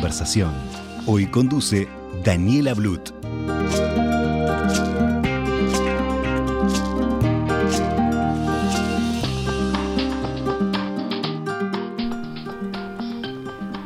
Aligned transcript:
Conversación. 0.00 0.54
Hoy 1.04 1.26
conduce 1.26 1.86
Daniela 2.24 2.72
Blut. 2.72 3.10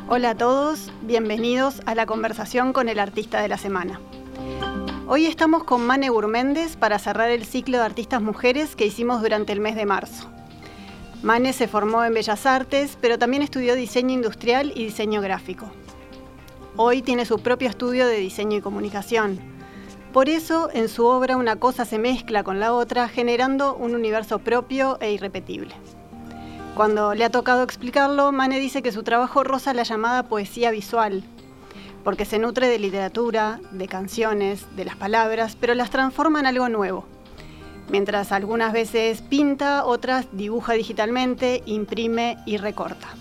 Hola 0.08 0.30
a 0.30 0.34
todos, 0.36 0.92
bienvenidos 1.02 1.82
a 1.84 1.96
la 1.96 2.06
conversación 2.06 2.72
con 2.72 2.88
el 2.88 3.00
artista 3.00 3.42
de 3.42 3.48
la 3.48 3.58
semana. 3.58 4.00
Hoy 5.08 5.26
estamos 5.26 5.64
con 5.64 5.84
Mane 5.84 6.10
Gurméndez 6.10 6.76
para 6.76 7.00
cerrar 7.00 7.30
el 7.30 7.44
ciclo 7.44 7.78
de 7.78 7.84
artistas 7.86 8.22
mujeres 8.22 8.76
que 8.76 8.86
hicimos 8.86 9.20
durante 9.20 9.52
el 9.52 9.58
mes 9.58 9.74
de 9.74 9.84
marzo. 9.84 10.30
Mane 11.24 11.52
se 11.52 11.66
formó 11.66 12.04
en 12.04 12.14
Bellas 12.14 12.46
Artes, 12.46 12.98
pero 13.00 13.18
también 13.18 13.42
estudió 13.42 13.74
diseño 13.74 14.14
industrial 14.14 14.70
y 14.76 14.84
diseño 14.84 15.20
gráfico. 15.20 15.72
Hoy 16.76 17.02
tiene 17.02 17.24
su 17.24 17.38
propio 17.38 17.68
estudio 17.68 18.04
de 18.04 18.18
diseño 18.18 18.58
y 18.58 18.60
comunicación. 18.60 19.38
Por 20.12 20.28
eso, 20.28 20.70
en 20.72 20.88
su 20.88 21.06
obra 21.06 21.36
una 21.36 21.54
cosa 21.54 21.84
se 21.84 22.00
mezcla 22.00 22.42
con 22.42 22.58
la 22.58 22.72
otra, 22.72 23.06
generando 23.06 23.76
un 23.76 23.94
universo 23.94 24.40
propio 24.40 24.98
e 25.00 25.12
irrepetible. 25.12 25.72
Cuando 26.74 27.14
le 27.14 27.24
ha 27.24 27.30
tocado 27.30 27.62
explicarlo, 27.62 28.32
Mane 28.32 28.58
dice 28.58 28.82
que 28.82 28.90
su 28.90 29.04
trabajo 29.04 29.44
roza 29.44 29.72
la 29.72 29.84
llamada 29.84 30.24
poesía 30.24 30.72
visual, 30.72 31.22
porque 32.02 32.24
se 32.24 32.40
nutre 32.40 32.66
de 32.66 32.80
literatura, 32.80 33.60
de 33.70 33.86
canciones, 33.86 34.66
de 34.74 34.84
las 34.84 34.96
palabras, 34.96 35.56
pero 35.60 35.74
las 35.74 35.90
transforma 35.90 36.40
en 36.40 36.46
algo 36.46 36.68
nuevo. 36.68 37.06
Mientras 37.88 38.32
algunas 38.32 38.72
veces 38.72 39.22
pinta, 39.22 39.84
otras 39.84 40.26
dibuja 40.32 40.72
digitalmente, 40.72 41.62
imprime 41.66 42.36
y 42.46 42.56
recorta. 42.56 43.14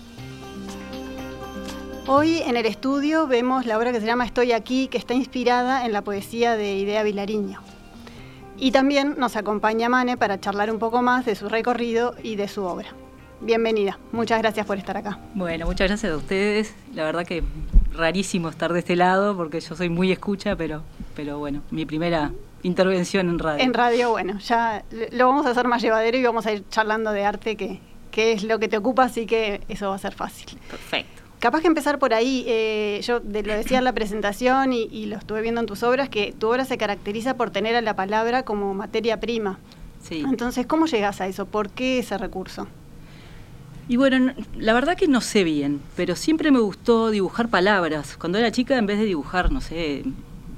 Hoy 2.06 2.42
en 2.42 2.56
el 2.56 2.66
estudio 2.66 3.26
vemos 3.26 3.64
la 3.64 3.78
obra 3.78 3.90
que 3.90 4.00
se 4.00 4.06
llama 4.06 4.26
Estoy 4.26 4.52
aquí, 4.52 4.88
que 4.88 4.98
está 4.98 5.14
inspirada 5.14 5.86
en 5.86 5.92
la 5.92 6.02
poesía 6.02 6.56
de 6.56 6.74
Idea 6.76 7.02
Vilariño. 7.02 7.60
Y 8.58 8.72
también 8.72 9.14
nos 9.18 9.36
acompaña 9.36 9.88
Mane 9.88 10.16
para 10.16 10.38
charlar 10.38 10.70
un 10.70 10.78
poco 10.78 11.00
más 11.00 11.24
de 11.24 11.34
su 11.34 11.48
recorrido 11.48 12.14
y 12.22 12.36
de 12.36 12.48
su 12.48 12.62
obra 12.64 12.88
bienvenida. 13.40 13.98
Muchas 14.12 14.40
gracias 14.40 14.66
por 14.66 14.78
estar 14.78 14.96
acá. 14.96 15.18
Bueno, 15.34 15.66
muchas 15.66 15.88
gracias 15.88 16.12
a 16.12 16.16
ustedes. 16.16 16.74
La 16.94 17.04
verdad 17.04 17.26
que 17.26 17.42
rarísimo 17.92 18.48
estar 18.48 18.72
de 18.72 18.80
este 18.80 18.96
lado 18.96 19.36
porque 19.36 19.60
yo 19.60 19.74
soy 19.74 19.88
muy 19.88 20.10
escucha, 20.12 20.56
pero, 20.56 20.82
pero 21.14 21.38
bueno, 21.38 21.62
mi 21.70 21.84
primera 21.84 22.32
intervención 22.62 23.28
en 23.28 23.38
radio. 23.38 23.62
En 23.62 23.74
radio, 23.74 24.10
bueno, 24.10 24.38
ya 24.38 24.84
lo 25.12 25.28
vamos 25.28 25.46
a 25.46 25.50
hacer 25.50 25.68
más 25.68 25.82
llevadero 25.82 26.16
y 26.16 26.22
vamos 26.22 26.46
a 26.46 26.52
ir 26.52 26.64
charlando 26.68 27.12
de 27.12 27.24
arte, 27.24 27.56
que, 27.56 27.80
que 28.10 28.32
es 28.32 28.44
lo 28.44 28.58
que 28.58 28.68
te 28.68 28.76
ocupa, 28.76 29.04
así 29.04 29.26
que 29.26 29.60
eso 29.68 29.88
va 29.88 29.96
a 29.96 29.98
ser 29.98 30.14
fácil. 30.14 30.58
Perfecto. 30.70 31.13
Capaz 31.44 31.60
que 31.60 31.66
empezar 31.66 31.98
por 31.98 32.14
ahí, 32.14 32.42
eh, 32.48 33.02
yo 33.02 33.20
lo 33.20 33.42
decía 33.54 33.76
en 33.76 33.84
la 33.84 33.92
presentación 33.92 34.72
y, 34.72 34.84
y, 34.84 35.04
lo 35.04 35.18
estuve 35.18 35.42
viendo 35.42 35.60
en 35.60 35.66
tus 35.66 35.82
obras, 35.82 36.08
que 36.08 36.32
tu 36.32 36.48
obra 36.48 36.64
se 36.64 36.78
caracteriza 36.78 37.36
por 37.36 37.50
tener 37.50 37.76
a 37.76 37.82
la 37.82 37.94
palabra 37.94 38.46
como 38.46 38.72
materia 38.72 39.20
prima. 39.20 39.58
Sí. 40.02 40.24
Entonces, 40.26 40.64
¿cómo 40.64 40.86
llegas 40.86 41.20
a 41.20 41.26
eso? 41.26 41.44
¿Por 41.44 41.68
qué 41.68 41.98
ese 41.98 42.16
recurso? 42.16 42.66
Y 43.90 43.96
bueno, 43.96 44.32
la 44.56 44.72
verdad 44.72 44.96
que 44.96 45.06
no 45.06 45.20
sé 45.20 45.44
bien, 45.44 45.82
pero 45.96 46.16
siempre 46.16 46.50
me 46.50 46.60
gustó 46.60 47.10
dibujar 47.10 47.50
palabras. 47.50 48.16
Cuando 48.16 48.38
era 48.38 48.50
chica, 48.50 48.78
en 48.78 48.86
vez 48.86 48.98
de 48.98 49.04
dibujar, 49.04 49.52
no 49.52 49.60
sé, 49.60 50.02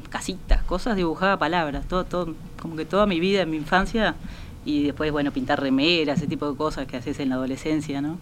casitas, 0.08 0.62
cosas, 0.62 0.94
dibujaba 0.94 1.36
palabras. 1.36 1.88
Todo, 1.88 2.04
todo, 2.04 2.34
como 2.62 2.76
que 2.76 2.84
toda 2.84 3.06
mi 3.06 3.18
vida, 3.18 3.42
en 3.42 3.50
mi 3.50 3.56
infancia, 3.56 4.14
y 4.64 4.84
después, 4.84 5.10
bueno, 5.10 5.32
pintar 5.32 5.60
remeras, 5.60 6.18
ese 6.18 6.28
tipo 6.28 6.48
de 6.48 6.56
cosas 6.56 6.86
que 6.86 6.96
haces 6.96 7.18
en 7.18 7.30
la 7.30 7.34
adolescencia, 7.34 8.00
¿no? 8.00 8.18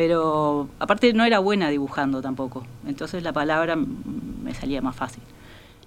Pero 0.00 0.70
aparte 0.78 1.12
no 1.12 1.26
era 1.26 1.40
buena 1.40 1.68
dibujando 1.68 2.22
tampoco, 2.22 2.64
entonces 2.86 3.22
la 3.22 3.34
palabra 3.34 3.76
me 3.76 4.54
salía 4.54 4.80
más 4.80 4.96
fácil. 4.96 5.22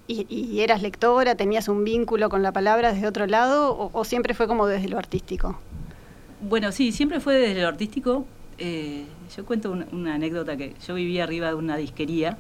¿Y, 0.06 0.28
y 0.30 0.62
eras 0.62 0.84
lectora? 0.84 1.34
¿Tenías 1.34 1.68
un 1.68 1.84
vínculo 1.84 2.30
con 2.30 2.44
la 2.44 2.52
palabra 2.52 2.94
desde 2.94 3.08
otro 3.08 3.26
lado 3.26 3.76
o, 3.76 3.90
o 3.92 4.04
siempre 4.04 4.36
fue 4.36 4.46
como 4.46 4.68
desde 4.68 4.88
lo 4.88 5.00
artístico? 5.00 5.58
Bueno, 6.42 6.72
sí, 6.72 6.92
siempre 6.92 7.22
fue 7.22 7.38
desde 7.38 7.64
lo 7.64 7.68
artístico. 7.68 8.28
Eh, 8.60 9.06
yo 9.36 9.46
cuento 9.46 9.72
una, 9.72 9.88
una, 9.92 10.14
anécdota 10.14 10.58
que 10.58 10.76
yo 10.86 10.94
vivía 10.94 11.24
arriba 11.24 11.48
de 11.48 11.56
una 11.56 11.76
disquería 11.76 12.38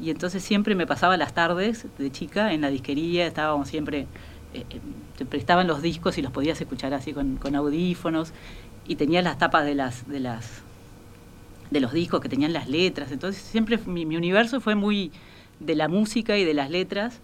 y 0.00 0.08
entonces 0.08 0.42
siempre 0.42 0.74
me 0.74 0.86
pasaba 0.86 1.18
las 1.18 1.34
tardes 1.34 1.88
de 1.98 2.10
chica 2.10 2.54
en 2.54 2.62
la 2.62 2.70
disquería, 2.70 3.26
estábamos 3.26 3.68
siempre, 3.68 4.06
eh, 4.54 4.64
te 5.18 5.26
prestaban 5.26 5.66
los 5.66 5.82
discos 5.82 6.16
y 6.16 6.22
los 6.22 6.32
podías 6.32 6.58
escuchar 6.58 6.94
así 6.94 7.12
con, 7.12 7.36
con 7.36 7.54
audífonos 7.54 8.32
y 8.88 8.96
tenías 8.96 9.24
las 9.24 9.36
tapas 9.36 9.66
de 9.66 9.74
las, 9.74 10.08
de 10.08 10.20
las 10.20 10.64
de 11.70 11.80
los 11.80 11.92
discos 11.92 12.20
que 12.20 12.28
tenían 12.28 12.52
las 12.52 12.68
letras, 12.68 13.12
entonces 13.12 13.42
siempre 13.42 13.78
mi, 13.86 14.06
mi 14.06 14.16
universo 14.16 14.60
fue 14.60 14.74
muy 14.74 15.12
de 15.60 15.74
la 15.74 15.88
música 15.88 16.36
y 16.36 16.44
de 16.44 16.54
las 16.54 16.70
letras. 16.70 17.20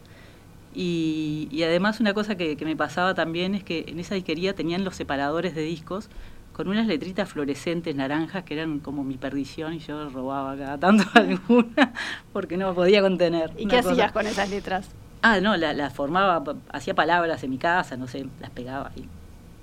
Y, 0.74 1.48
y, 1.50 1.64
además 1.64 2.00
una 2.00 2.14
cosa 2.14 2.34
que, 2.34 2.56
que, 2.56 2.64
me 2.64 2.76
pasaba 2.76 3.12
también 3.12 3.54
es 3.54 3.62
que 3.62 3.84
en 3.88 4.00
esa 4.00 4.14
disquería 4.14 4.54
tenían 4.54 4.84
los 4.84 4.96
separadores 4.96 5.54
de 5.54 5.60
discos 5.60 6.08
con 6.52 6.68
unas 6.68 6.86
letritas 6.86 7.28
fluorescentes 7.28 7.94
naranjas 7.94 8.44
que 8.44 8.54
eran 8.54 8.78
como 8.78 9.04
mi 9.04 9.16
perdición 9.16 9.74
y 9.74 9.78
yo 9.78 10.08
robaba 10.08 10.56
cada 10.56 10.78
tanto 10.78 11.04
alguna 11.14 11.92
porque 12.32 12.56
no 12.56 12.74
podía 12.74 13.00
contener. 13.02 13.50
¿Y 13.56 13.66
qué 13.66 13.76
cosa. 13.78 13.90
hacías 13.90 14.12
con 14.12 14.26
esas 14.26 14.50
letras? 14.50 14.88
Ah, 15.22 15.40
no, 15.40 15.56
las 15.56 15.76
la 15.76 15.90
formaba, 15.90 16.42
hacía 16.70 16.94
palabras 16.94 17.42
en 17.44 17.50
mi 17.50 17.58
casa, 17.58 17.96
no 17.96 18.08
sé, 18.08 18.26
las 18.40 18.50
pegaba 18.50 18.90
y... 18.96 19.06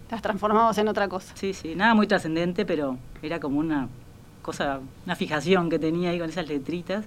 Las 0.09 0.23
transformabas 0.23 0.75
en 0.79 0.87
otra 0.87 1.07
cosa. 1.07 1.35
Sí, 1.35 1.53
sí, 1.53 1.75
nada 1.75 1.93
muy 1.93 2.07
trascendente, 2.07 2.65
pero 2.65 2.97
era 3.21 3.39
como 3.39 3.59
una 3.59 3.89
cosa, 4.41 4.79
una 5.05 5.15
fijación 5.15 5.69
que 5.69 5.79
tenía 5.79 6.11
ahí 6.11 6.19
con 6.19 6.29
esas 6.29 6.47
letritas. 6.47 7.05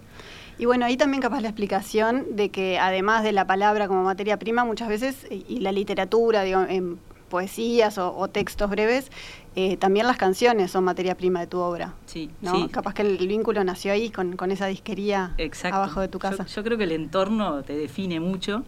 Y 0.59 0.67
bueno, 0.67 0.85
ahí 0.85 0.97
también 0.97 1.23
capaz 1.23 1.41
la 1.41 1.49
explicación 1.49 2.37
de 2.37 2.51
que 2.51 2.79
además 2.79 3.25
de 3.25 3.33
la 3.33 3.47
palabra 3.47 3.89
como 3.89 4.03
materia 4.03 4.39
prima, 4.39 4.65
muchas 4.65 4.89
veces, 4.89 5.27
y 5.31 5.61
la 5.61 5.73
literatura, 5.73 6.43
digo, 6.43 6.63
en 6.69 6.99
poesías 7.33 7.97
o, 7.97 8.15
o 8.15 8.29
textos 8.29 8.69
breves, 8.69 9.11
eh, 9.57 9.79
también 9.79 10.07
las 10.07 10.19
canciones 10.19 10.71
son 10.71 10.85
materia 10.85 11.17
prima 11.17 11.41
de 11.41 11.47
tu 11.47 11.59
obra. 11.61 11.95
Sí, 12.05 12.29
¿no? 12.43 12.55
sí. 12.55 12.69
Capaz 12.69 12.93
que 12.93 13.01
el, 13.01 13.17
el, 13.19 13.27
vínculo 13.27 13.65
nació 13.65 13.93
ahí 13.93 14.11
con, 14.11 14.37
con 14.37 14.51
esa 14.51 14.67
disquería 14.67 15.33
Exacto. 15.39 15.77
abajo 15.77 16.01
de 16.01 16.09
tu 16.09 16.19
casa. 16.19 16.45
Yo, 16.45 16.57
yo, 16.57 16.63
creo 16.63 16.77
que 16.77 16.85
el 16.85 16.93
entorno 16.93 17.63
te 17.63 17.75
define 17.75 18.21
mucho 18.21 18.65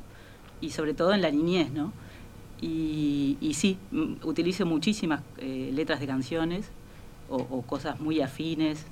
y 0.63 0.71
sobre 0.71 0.95
todo 0.95 1.13
en 1.13 1.21
la 1.21 1.31
niñez, 1.31 1.71
¿no? 1.73 1.93
Y, 2.63 3.37
y 3.43 3.53
sí, 3.53 3.77
utilizo 4.23 4.65
muchísimas 4.65 5.21
eh, 5.37 5.71
letras 5.75 6.01
de 6.01 6.07
canciones 6.07 6.71
o, 7.29 7.63
cosas 7.63 8.01
muy 8.01 8.21
afines, 8.21 8.85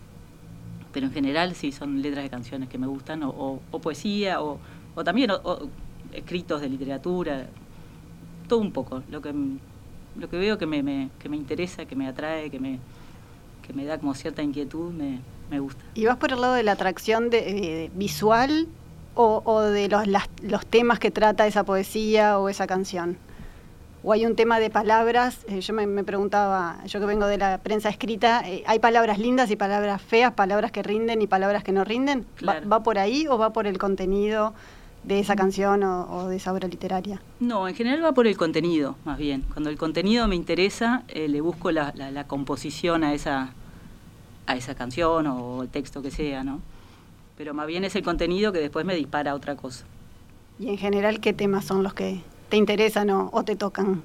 pero 0.92 1.06
en 1.06 1.12
general 1.12 1.54
sí 1.54 1.72
son 1.72 2.02
letras 2.02 2.24
de 2.24 2.30
canciones 2.30 2.68
que 2.68 2.78
me 2.78 2.86
gustan, 2.86 3.22
o, 3.22 3.30
o, 3.30 3.60
o 3.70 3.78
poesía, 3.80 4.42
o, 4.42 4.58
también 5.04 5.30
escritos 6.12 6.60
de 6.60 6.68
literatura, 6.68 7.46
todo 8.48 8.60
un 8.60 8.72
poco, 8.72 9.02
lo 9.10 9.22
que, 9.22 9.32
lo 10.16 10.28
que 10.28 10.36
veo 10.36 10.58
que 10.58 10.66
me, 10.66 10.82
me, 10.82 11.08
que 11.18 11.28
me 11.28 11.36
interesa, 11.36 11.86
que 11.86 11.96
me 11.96 12.06
atrae, 12.06 12.50
que 12.50 12.60
me, 12.60 12.78
que 13.66 13.72
me 13.72 13.84
da 13.84 13.98
como 13.98 14.14
cierta 14.14 14.42
inquietud, 14.42 14.92
me, 14.92 15.20
me 15.50 15.60
gusta. 15.60 15.82
¿Y 15.94 16.04
vas 16.04 16.16
por 16.18 16.32
el 16.32 16.40
lado 16.40 16.54
de 16.54 16.62
la 16.62 16.72
atracción 16.72 17.30
de, 17.30 17.40
de 17.40 17.90
visual 17.94 18.68
o, 19.14 19.42
o 19.44 19.60
de 19.60 19.88
los, 19.88 20.06
las, 20.06 20.28
los 20.42 20.66
temas 20.66 20.98
que 20.98 21.10
trata 21.10 21.46
esa 21.46 21.64
poesía 21.64 22.38
o 22.38 22.48
esa 22.48 22.66
canción? 22.66 23.16
O 24.04 24.12
hay 24.12 24.26
un 24.26 24.34
tema 24.34 24.58
de 24.58 24.70
palabras, 24.70 25.38
eh, 25.48 25.60
yo 25.60 25.74
me, 25.74 25.86
me, 25.86 26.04
preguntaba, 26.04 26.78
yo 26.86 26.98
que 27.00 27.06
vengo 27.06 27.26
de 27.26 27.38
la 27.38 27.58
prensa 27.58 27.88
escrita, 27.88 28.42
eh, 28.48 28.64
¿hay 28.66 28.78
palabras 28.78 29.18
lindas 29.18 29.50
y 29.50 29.56
palabras 29.56 30.02
feas, 30.02 30.32
palabras 30.32 30.72
que 30.72 30.82
rinden 30.82 31.22
y 31.22 31.26
palabras 31.26 31.62
que 31.62 31.72
no 31.72 31.84
rinden? 31.84 32.26
Claro. 32.36 32.68
¿Va, 32.68 32.78
¿Va, 32.78 32.82
por 32.82 32.98
ahí 32.98 33.26
o 33.28 33.38
va 33.38 33.52
por 33.52 33.66
el 33.66 33.78
contenido 33.78 34.54
de 35.04 35.20
esa 35.20 35.36
canción 35.36 35.82
o, 35.84 36.06
o, 36.10 36.28
de 36.28 36.36
esa 36.36 36.52
obra 36.52 36.66
literaria? 36.66 37.22
No, 37.38 37.68
en 37.68 37.74
general 37.74 38.04
va 38.04 38.12
por 38.12 38.26
el 38.26 38.36
contenido, 38.36 38.96
más 39.04 39.18
bien. 39.18 39.44
Cuando 39.52 39.70
el 39.70 39.78
contenido 39.78 40.26
me 40.26 40.34
interesa, 40.34 41.04
eh, 41.08 41.28
le 41.28 41.40
busco 41.40 41.70
la, 41.70 41.92
la, 41.94 42.10
la, 42.10 42.26
composición 42.26 43.04
a 43.04 43.14
esa, 43.14 43.54
a 44.46 44.56
esa 44.56 44.74
canción 44.74 45.28
o 45.28 45.62
el 45.62 45.68
texto 45.68 46.02
que 46.02 46.10
sea, 46.10 46.42
¿no? 46.42 46.60
Pero 47.36 47.54
más 47.54 47.66
bien 47.68 47.84
es 47.84 47.94
el 47.94 48.02
contenido 48.02 48.52
que 48.52 48.58
después 48.58 48.84
me 48.84 48.96
dispara 48.96 49.30
a 49.30 49.34
otra 49.34 49.54
cosa. 49.56 49.84
¿Y 50.58 50.68
en 50.68 50.78
general 50.78 51.20
qué 51.20 51.32
temas 51.32 51.64
son 51.64 51.82
los 51.82 51.94
que 51.94 52.20
te 52.52 52.58
interesan 52.58 53.08
o, 53.08 53.44
te 53.46 53.56
tocan? 53.56 54.02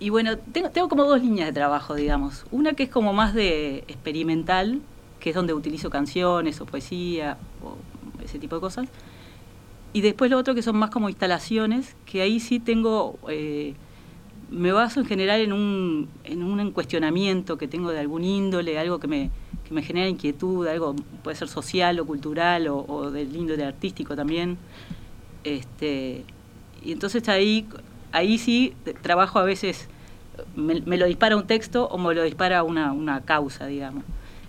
Y 0.00 0.10
bueno, 0.10 0.36
tengo, 0.38 0.70
tengo, 0.70 0.88
como 0.88 1.04
dos 1.04 1.22
líneas 1.22 1.46
de 1.46 1.52
trabajo, 1.52 1.94
digamos. 1.94 2.44
Una 2.50 2.72
que 2.72 2.82
es 2.82 2.88
como 2.88 3.12
más 3.12 3.32
de 3.32 3.84
experimental, 3.86 4.80
que 5.20 5.30
es 5.30 5.36
donde 5.36 5.54
utilizo 5.54 5.88
canciones 5.88 6.60
o 6.60 6.66
poesía 6.66 7.38
o 7.62 7.76
ese 8.24 8.40
tipo 8.40 8.56
de 8.56 8.60
cosas. 8.60 8.88
Y 9.92 10.00
después 10.00 10.32
lo 10.32 10.36
otro 10.36 10.56
que 10.56 10.62
son 10.62 10.76
más 10.76 10.90
como 10.90 11.08
instalaciones, 11.08 11.94
que 12.06 12.22
ahí 12.22 12.40
sí 12.40 12.58
tengo, 12.58 13.20
eh, 13.28 13.74
me 14.50 14.72
baso 14.72 14.98
en 14.98 15.06
general 15.06 15.40
en 15.40 15.52
un, 15.52 16.08
en 16.24 16.42
un 16.42 16.72
cuestionamiento 16.72 17.56
que 17.56 17.68
tengo 17.68 17.92
de 17.92 18.00
algún 18.00 18.24
índole, 18.24 18.80
algo 18.80 18.98
que 18.98 19.06
me, 19.06 19.30
que 19.64 19.72
me 19.72 19.82
genera 19.82 20.08
inquietud, 20.08 20.66
algo 20.66 20.96
puede 21.22 21.36
ser 21.36 21.46
social 21.46 22.00
o 22.00 22.04
cultural 22.04 22.66
o, 22.66 22.78
o 22.78 23.12
del 23.12 23.36
índole 23.36 23.64
artístico 23.64 24.16
también. 24.16 24.58
Este, 25.44 26.24
y 26.86 26.92
entonces 26.92 27.28
ahí, 27.28 27.66
ahí 28.12 28.38
sí 28.38 28.74
trabajo 29.02 29.40
a 29.40 29.42
veces, 29.42 29.88
me, 30.54 30.96
lo 30.96 31.06
dispara 31.06 31.36
un 31.36 31.46
texto 31.46 31.88
o 31.88 31.98
me 31.98 32.14
lo 32.14 32.22
dispara 32.22 32.62
una, 32.62 32.92
una 32.92 33.22
causa, 33.22 33.66
digamos. 33.66 34.04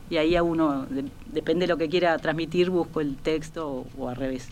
Y 0.10 0.18
ahí 0.18 0.36
a 0.36 0.44
uno, 0.44 0.86
depende 1.34 1.66
de 1.66 1.68
lo 1.68 1.78
que 1.78 1.89
quiera 1.89 2.18
transmitir, 2.19 2.69
busco 2.69 3.01
el 3.01 3.16
texto 3.18 3.86
o, 3.98 4.07
al 4.07 4.16
revés. 4.16 4.50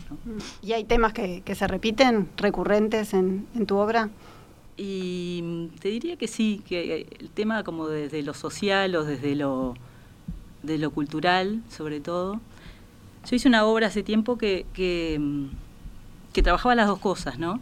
¿Y 0.63 0.73
hay 0.73 0.83
temas 0.83 1.13
que, 1.13 1.43
que 1.45 1.53
se 1.53 1.67
repiten, 1.67 2.27
recurrentes 2.37 3.13
en, 3.13 3.45
en 3.55 3.67
tu 3.67 3.77
obra? 3.77 4.09
Y 4.75 5.69
te 5.79 5.89
diría 5.89 6.17
que 6.17 6.27
sí, 6.27 6.63
que 6.67 7.07
el 7.19 7.29
tema 7.29 7.63
como 7.63 7.87
desde 7.87 8.23
lo 8.23 8.33
social 8.33 8.95
o 8.95 9.05
desde 9.05 9.35
lo 9.35 9.75
de 10.63 10.79
lo 10.79 10.89
cultural, 10.89 11.61
sobre 11.69 11.99
todo. 11.99 12.41
Yo 13.29 13.35
hice 13.35 13.47
una 13.47 13.65
obra 13.65 13.87
hace 13.87 14.03
tiempo 14.03 14.37
que, 14.37 14.65
que, 14.73 15.19
que 16.33 16.43
trabajaba 16.43 16.75
las 16.75 16.87
dos 16.87 16.99
cosas, 16.99 17.39
¿no? 17.39 17.61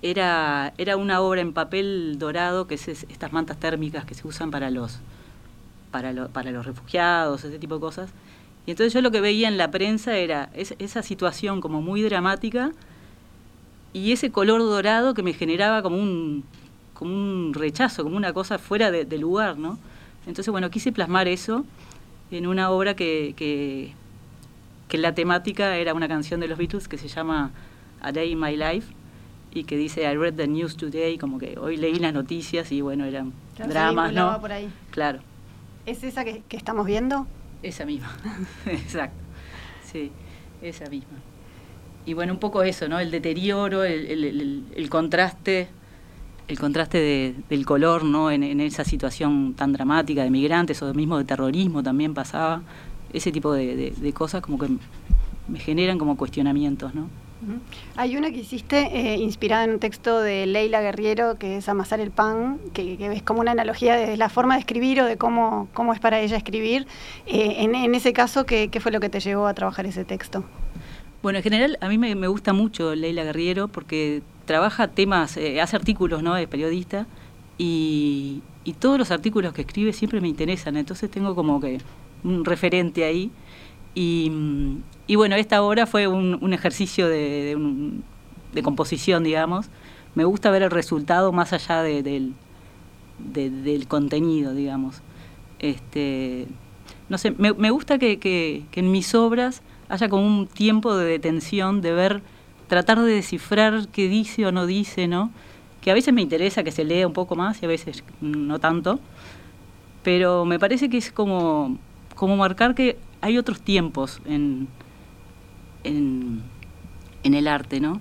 Era, 0.00 0.72
era 0.78 0.96
una 0.96 1.20
obra 1.20 1.40
en 1.40 1.52
papel 1.52 2.18
dorado, 2.18 2.66
que 2.66 2.74
es 2.74 2.88
estas 2.88 3.32
mantas 3.32 3.58
térmicas 3.58 4.04
que 4.04 4.14
se 4.14 4.26
usan 4.26 4.50
para 4.50 4.70
los, 4.70 5.00
para, 5.90 6.28
para 6.28 6.50
los 6.50 6.64
refugiados, 6.64 7.44
ese 7.44 7.58
tipo 7.58 7.74
de 7.74 7.80
cosas. 7.80 8.10
Y 8.66 8.72
entonces 8.72 8.92
yo 8.92 9.00
lo 9.00 9.10
que 9.10 9.20
veía 9.20 9.48
en 9.48 9.56
la 9.56 9.70
prensa 9.70 10.16
era 10.18 10.50
esa 10.54 11.02
situación 11.02 11.60
como 11.60 11.80
muy 11.80 12.02
dramática 12.02 12.72
y 13.92 14.12
ese 14.12 14.30
color 14.30 14.60
dorado 14.60 15.14
que 15.14 15.22
me 15.22 15.32
generaba 15.32 15.82
como 15.82 15.96
un, 15.96 16.44
como 16.92 17.14
un 17.14 17.54
rechazo, 17.54 18.04
como 18.04 18.16
una 18.16 18.32
cosa 18.32 18.58
fuera 18.58 18.90
de, 18.90 19.18
lugar, 19.18 19.56
¿no? 19.56 19.78
Entonces, 20.26 20.50
bueno, 20.52 20.68
quise 20.68 20.92
plasmar 20.92 21.28
eso 21.28 21.64
en 22.30 22.46
una 22.46 22.70
obra 22.70 22.94
que, 22.94 23.34
que, 23.36 24.98
la 24.98 25.14
temática 25.14 25.76
era 25.76 25.94
una 25.94 26.08
canción 26.08 26.40
de 26.40 26.48
los 26.48 26.58
Beatles 26.58 26.88
que 26.88 26.98
se 26.98 27.08
llama 27.08 27.52
A 28.00 28.12
Day 28.12 28.32
in 28.32 28.40
My 28.40 28.56
Life 28.56 28.92
y 29.52 29.64
que 29.64 29.76
dice 29.76 30.02
I 30.02 30.16
read 30.16 30.34
the 30.34 30.46
news 30.46 30.76
today, 30.76 31.18
como 31.18 31.38
que 31.38 31.58
hoy 31.58 31.76
leí 31.76 31.98
las 31.98 32.12
noticias 32.12 32.70
y 32.72 32.80
bueno, 32.80 33.04
eran 33.04 33.32
dramas, 33.56 34.12
¿no? 34.12 34.40
Por 34.40 34.52
ahí. 34.52 34.68
Claro. 34.90 35.20
¿Es 35.86 36.04
esa 36.04 36.24
que, 36.24 36.42
estamos 36.50 36.86
viendo? 36.86 37.26
Esa 37.62 37.84
misma, 37.84 38.14
exacto. 38.66 39.18
Sí, 39.84 40.12
esa 40.62 40.88
misma. 40.88 41.18
Y 42.04 42.14
bueno, 42.14 42.32
un 42.32 42.38
poco 42.38 42.62
eso, 42.62 42.88
¿no? 42.88 42.98
El 42.98 43.10
deterioro, 43.10 43.84
el, 43.84 44.06
el, 44.06 44.64
el 44.74 44.90
contraste 44.90 45.68
el 46.48 46.58
contraste 46.58 47.34
del 47.48 47.66
color 47.66 48.04
¿no? 48.04 48.30
En, 48.30 48.60
esa 48.60 48.84
situación 48.84 49.54
tan 49.54 49.72
dramática 49.72 50.24
de 50.24 50.30
migrantes 50.30 50.82
o 50.82 50.92
mismo 50.94 51.18
de 51.18 51.24
terrorismo 51.24 51.82
también 51.82 52.14
pasaba, 52.14 52.62
ese 53.12 53.30
tipo 53.30 53.52
de, 53.52 54.12
cosas 54.14 54.40
como 54.40 54.58
que 54.58 54.68
me 55.48 55.58
generan 55.58 55.98
como 55.98 56.16
cuestionamientos. 56.16 56.94
¿no? 56.94 57.08
Hay 57.96 58.16
una 58.16 58.30
que 58.30 58.38
hiciste 58.38 58.78
eh, 58.92 59.16
inspirada 59.16 59.64
en 59.64 59.70
un 59.70 59.78
texto 59.78 60.20
de 60.20 60.46
Leila 60.46 60.80
Guerriero, 60.80 61.38
que 61.38 61.58
es 61.58 61.68
Amasar 61.68 62.00
el 62.00 62.10
pan, 62.10 62.58
que, 62.72 62.96
ves 62.96 63.22
como 63.22 63.40
una 63.40 63.52
analogía 63.52 63.96
de 63.96 64.16
la 64.16 64.28
forma 64.28 64.54
de 64.54 64.60
escribir 64.60 65.00
o 65.00 65.04
de 65.04 65.16
cómo, 65.16 65.68
cómo 65.72 65.92
es 65.92 66.00
para 66.00 66.20
ella 66.20 66.36
escribir. 66.36 66.86
Eh, 67.26 67.56
en, 67.58 67.94
ese 67.94 68.12
caso, 68.12 68.44
¿qué, 68.44 68.68
¿qué 68.68 68.80
fue 68.80 68.92
lo 68.92 69.00
que 69.00 69.08
te 69.08 69.20
llevó 69.20 69.46
a 69.46 69.54
trabajar 69.54 69.86
ese 69.86 70.04
texto? 70.04 70.44
Bueno, 71.22 71.38
en 71.38 71.42
general 71.42 71.78
a 71.80 71.88
mí 71.88 71.98
me, 71.98 72.14
me 72.14 72.28
gusta 72.28 72.52
mucho 72.52 72.94
Leila 72.94 73.24
Guerriero 73.24 73.68
porque 73.68 74.22
trabaja 74.44 74.88
temas, 74.88 75.36
eh, 75.36 75.60
hace 75.60 75.76
artículos, 75.76 76.22
¿no? 76.22 76.36
Es 76.36 76.48
periodista 76.48 77.06
y, 77.58 78.42
todos 78.80 78.98
los 78.98 79.10
artículos 79.10 79.54
que 79.54 79.62
escribe 79.62 79.94
siempre 79.94 80.20
me 80.20 80.28
interesan, 80.28 80.76
entonces 80.76 81.10
tengo 81.10 81.34
como 81.34 81.58
que 81.58 81.78
un 82.22 82.44
referente 82.44 83.04
ahí. 83.04 83.30
Y, 83.94 84.30
bueno, 85.16 85.36
esta 85.36 85.62
obra 85.62 85.86
fue 85.86 86.06
un, 86.06 86.52
ejercicio 86.52 87.08
de, 87.08 87.56
composición, 88.62 89.24
digamos. 89.24 89.66
Me 90.14 90.24
gusta 90.24 90.50
ver 90.50 90.62
el 90.62 90.70
resultado 90.70 91.32
más 91.32 91.52
allá 91.52 91.82
del, 91.82 92.34
del 93.18 93.88
contenido, 93.88 94.52
digamos. 94.52 95.00
Este, 95.58 96.46
no 97.08 97.18
sé, 97.18 97.32
me, 97.32 97.70
gusta 97.70 97.98
que, 97.98 98.18
que, 98.18 98.64
que 98.70 98.80
en 98.80 98.92
mis 98.92 99.14
obras 99.14 99.62
haya 99.88 100.08
como 100.08 100.26
un 100.26 100.46
tiempo 100.46 100.96
de 100.96 101.06
detención, 101.06 101.80
de 101.80 101.92
ver 101.92 102.22
tratar 102.68 103.00
de 103.00 103.12
descifrar 103.12 103.88
qué 103.88 104.08
dice 104.08 104.46
o 104.46 104.52
no 104.52 104.66
dice, 104.66 105.08
¿no? 105.08 105.30
Que 105.80 105.90
a 105.90 105.94
veces 105.94 106.12
me 106.12 106.22
interesa 106.22 106.62
que 106.62 106.70
se 106.70 106.84
lea 106.84 107.06
un 107.06 107.14
poco 107.14 107.34
más 107.34 107.62
y 107.62 107.64
a 107.64 107.68
veces 107.68 108.04
no 108.20 108.58
tanto, 108.58 109.00
pero 110.02 110.44
me 110.44 110.58
parece 110.58 110.88
que 110.88 110.98
es 110.98 111.10
como, 111.10 111.78
como 112.14 112.36
marcar 112.36 112.74
que 112.74 112.98
hay 113.20 113.38
otros 113.38 113.60
tiempos 113.60 114.20
en, 114.26 114.68
en, 115.84 116.42
el 117.22 117.48
arte, 117.48 117.80
¿no? 117.80 118.00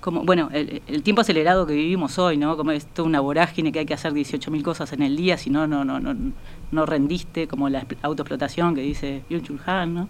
Como, 0.00 0.24
bueno, 0.24 0.50
el, 0.52 1.02
tiempo 1.02 1.20
acelerado 1.22 1.66
que 1.66 1.74
vivimos 1.74 2.18
hoy, 2.18 2.36
¿no? 2.36 2.56
Como 2.56 2.70
es 2.70 2.86
toda 2.86 3.08
una 3.08 3.20
vorágine 3.20 3.72
que 3.72 3.80
hay 3.80 3.86
que 3.86 3.94
hacer 3.94 4.12
18.000 4.12 4.62
cosas 4.62 4.92
en 4.92 5.02
el 5.02 5.16
día, 5.16 5.36
si 5.36 5.50
no, 5.50 5.66
no, 5.66 5.84
no, 5.84 6.00
no, 6.00 6.14
no 6.70 6.86
rendiste, 6.86 7.48
como 7.48 7.68
la 7.68 7.84
autoexplotación 8.02 8.74
que 8.74 8.82
dice 8.82 9.22
Yun 9.28 9.60
Han, 9.66 9.94
¿no? 9.94 10.08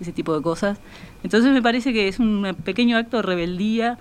ese 0.00 0.12
tipo 0.12 0.34
de 0.34 0.42
cosas. 0.42 0.78
Entonces 1.22 1.52
me 1.52 1.62
parece 1.62 1.92
que 1.92 2.08
es 2.08 2.18
un 2.18 2.56
pequeño 2.64 2.96
acto 2.96 3.16
de 3.18 3.22
rebeldía 3.22 3.98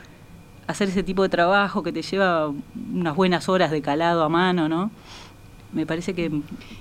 hacer 0.68 0.90
ese 0.90 1.04
tipo 1.04 1.24
de 1.24 1.30
trabajo 1.30 1.82
que 1.82 1.94
te 1.94 2.02
lleva 2.02 2.52
unas 2.94 3.16
buenas 3.16 3.48
horas 3.48 3.72
de 3.72 3.82
calado 3.82 4.24
a 4.24 4.30
mano, 4.30 4.68
¿no? 4.68 4.92
Me 5.74 5.86
parece 5.86 6.14
que... 6.14 6.32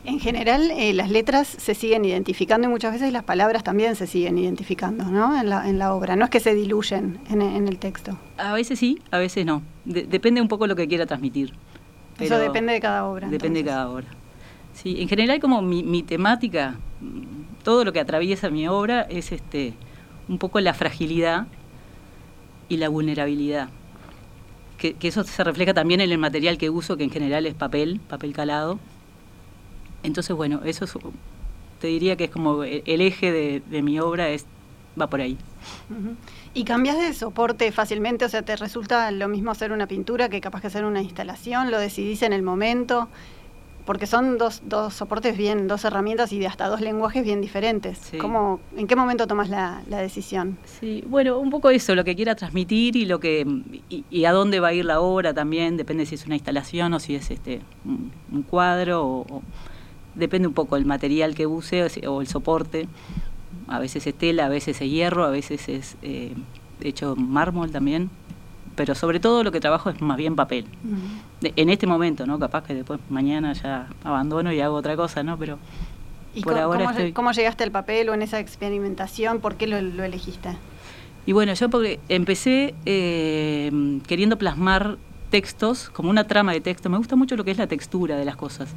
En 0.05 0.21
general 0.21 0.71
eh, 0.71 0.93
las 0.93 1.11
letras 1.11 1.49
se 1.49 1.75
siguen 1.75 2.05
identificando 2.05 2.69
y 2.69 2.71
muchas 2.71 2.93
veces 2.93 3.13
las 3.13 3.25
palabras 3.25 3.65
también 3.65 3.97
se 3.97 4.07
siguen 4.07 4.39
identificando, 4.39 5.05
¿no? 5.05 5.39
En 5.39 5.51
la, 5.51 5.69
en 5.69 5.79
la 5.79 5.93
obra, 5.93 6.15
no 6.15 6.25
es 6.25 6.31
que 6.31 6.41
se 6.41 6.55
diluyen 6.55 7.19
en, 7.29 7.43
el 7.43 7.79
texto. 7.79 8.17
A 8.39 8.53
veces 8.53 8.79
sí, 8.79 9.01
a 9.11 9.19
veces 9.19 9.45
no. 9.45 9.63
depende 9.85 10.41
un 10.41 10.49
poco 10.49 10.67
lo 10.67 10.77
que 10.77 10.87
quiera 10.87 11.07
transmitir. 11.07 11.53
Eso 12.21 12.39
depende 12.39 12.73
de 12.73 12.81
cada 12.81 13.05
obra. 13.05 13.29
Depende 13.29 13.63
de 13.63 13.69
cada 13.69 13.91
obra. 13.91 14.07
Sí, 14.73 15.01
en 15.01 15.09
general 15.09 15.41
como 15.41 15.63
mi, 15.63 15.83
mi 15.83 16.03
temática 16.03 16.77
todo 17.67 17.85
lo 17.85 17.93
que 17.93 17.99
atraviesa 17.99 18.49
mi 18.49 18.69
obra 18.69 19.03
es 19.03 19.33
este 19.33 19.75
un 20.29 20.39
poco 20.39 20.61
la 20.61 20.73
fragilidad 20.73 21.49
y 22.69 22.77
la 22.77 22.89
vulnerabilidad. 22.89 23.71
Que, 24.79 24.97
eso 25.03 25.25
se 25.25 25.45
refleja 25.45 25.75
también 25.75 26.01
en 26.01 26.11
el 26.11 26.19
material 26.19 26.59
que 26.59 26.71
uso, 26.71 26.97
que 26.97 27.05
en 27.05 27.11
general 27.11 27.47
es 27.47 27.55
papel, 27.55 28.01
papel 28.09 28.33
calado. 28.33 28.79
Entonces, 30.03 30.37
bueno, 30.37 30.61
eso 30.65 30.87
te 31.81 31.87
diría 31.89 32.17
que 32.17 32.25
es 32.25 32.31
como 32.31 32.63
el 32.65 33.01
eje 33.01 33.33
de, 33.33 33.83
mi 33.83 33.99
obra, 33.99 34.29
es 34.29 34.47
va 35.01 35.09
por 35.09 35.21
ahí. 35.21 35.37
¿Y 36.55 36.65
cambias 36.65 36.99
de 36.99 37.13
soporte 37.13 37.71
fácilmente? 37.71 38.25
O 38.25 38.29
sea, 38.29 38.43
¿te 38.43 38.57
resulta 38.57 39.11
lo 39.11 39.29
mismo 39.29 39.51
hacer 39.51 39.73
una 39.73 39.87
pintura 39.87 40.29
que 40.29 40.41
capaz 40.41 40.63
que 40.63 40.69
hacer 40.69 40.85
una 40.85 41.03
instalación? 41.03 41.71
¿Lo 41.71 41.79
decidís 41.79 42.23
en 42.23 42.33
el 42.33 42.43
momento? 42.43 43.09
Porque 43.87 44.07
son 44.07 44.37
dos, 44.37 44.63
dos 44.67 44.93
soportes 44.95 45.39
bien, 45.39 45.69
dos 45.69 45.85
herramientas 45.85 46.33
y 46.33 46.41
de 46.41 46.49
hasta 46.49 46.67
dos 46.67 46.81
lenguajes 46.81 47.25
bien 47.25 47.41
diferentes. 47.41 48.13
¿Cómo, 48.21 48.61
¿En 48.77 48.89
qué 48.89 48.97
momento 48.97 49.29
tomas 49.29 49.49
la, 49.49 49.83
decisión? 49.89 50.59
Sí, 50.65 51.05
bueno, 51.07 51.39
un 51.39 51.51
poco 51.51 51.71
eso, 51.71 51.95
lo 51.95 52.05
que 52.05 52.17
quiera 52.17 52.35
transmitir 52.35 52.97
y 52.97 53.07
lo 53.07 53.21
que 53.21 53.47
y, 53.89 54.25
a 54.25 54.33
dónde 54.33 54.59
va 54.59 54.69
a 54.69 54.73
ir 54.73 54.85
la 54.85 55.01
obra 55.01 55.33
también, 55.33 55.77
depende 55.77 56.05
si 56.05 56.17
es 56.17 56.27
una 56.27 56.35
instalación 56.35 56.93
o 56.95 57.01
si 57.01 57.15
es 57.15 57.31
este 57.31 57.61
un, 57.85 58.43
cuadro, 58.43 59.07
o, 59.07 59.43
depende 60.17 60.49
un 60.49 60.55
poco 60.55 60.77
el 60.77 60.85
material 60.85 61.37
que 61.37 61.47
use 61.47 61.87
o, 62.07 62.21
el 62.21 62.27
soporte. 62.27 62.89
A 63.69 63.79
veces 63.79 64.07
es 64.07 64.15
tela, 64.15 64.47
a 64.47 64.49
veces 64.49 64.81
es 64.81 64.91
hierro, 64.91 65.25
a 65.25 65.31
veces 65.31 65.69
es 65.69 65.97
eh, 66.03 66.35
hecho 66.81 67.15
mármol 67.17 67.71
también 67.71 68.11
pero 68.77 68.95
sobre 68.95 69.19
todo 69.19 69.43
lo 69.43 69.51
que 69.51 69.59
trabajo 69.59 69.91
es 69.91 70.01
más 70.01 70.17
bien 70.17 70.37
papel. 70.37 70.67
en 71.43 71.71
este 71.71 71.87
momento, 71.87 72.27
¿no? 72.27 72.39
Capaz 72.39 72.65
que 72.65 72.75
después 72.75 73.01
mañana 73.09 73.55
ya 73.55 73.89
abandono 74.05 74.53
y 74.53 74.61
hago 74.61 74.77
otra 74.77 74.95
cosa, 74.97 75.23
¿no? 75.23 75.37
Pero 75.39 75.59
por 76.43 76.53
cómo, 76.53 76.65
ahora 76.65 76.95
cómo, 77.15 77.33
llegaste 77.33 77.65
al 77.65 77.71
papel 77.71 78.09
o 78.11 78.15
en 78.15 78.23
esa 78.23 78.39
experimentación? 78.39 79.41
¿Por 79.41 79.57
qué 79.57 79.67
lo, 79.67 79.79
elegiste? 79.79 80.51
Y 81.25 81.33
bueno, 81.33 81.55
yo 81.55 81.71
porque 81.71 81.99
empecé 82.09 82.75
eh, 82.85 84.01
queriendo 84.07 84.37
plasmar 84.37 84.99
textos, 85.31 85.91
como 85.91 86.11
una 86.11 86.25
trama 86.25 86.53
de 86.53 86.61
texto. 86.61 86.89
Me 86.91 86.99
gusta 86.99 87.17
mucho 87.17 87.37
lo 87.37 87.45
que 87.45 87.51
es 87.51 87.59
la 87.59 87.67
textura 87.67 88.17
de 88.17 88.25
las 88.25 88.37
cosas. 88.37 88.75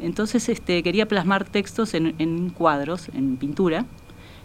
Entonces 0.00 0.48
este, 0.48 0.82
quería 0.82 1.06
plasmar 1.06 1.44
textos 1.44 1.94
en, 1.94 2.50
cuadros, 2.50 3.08
en 3.14 3.36
pintura, 3.36 3.84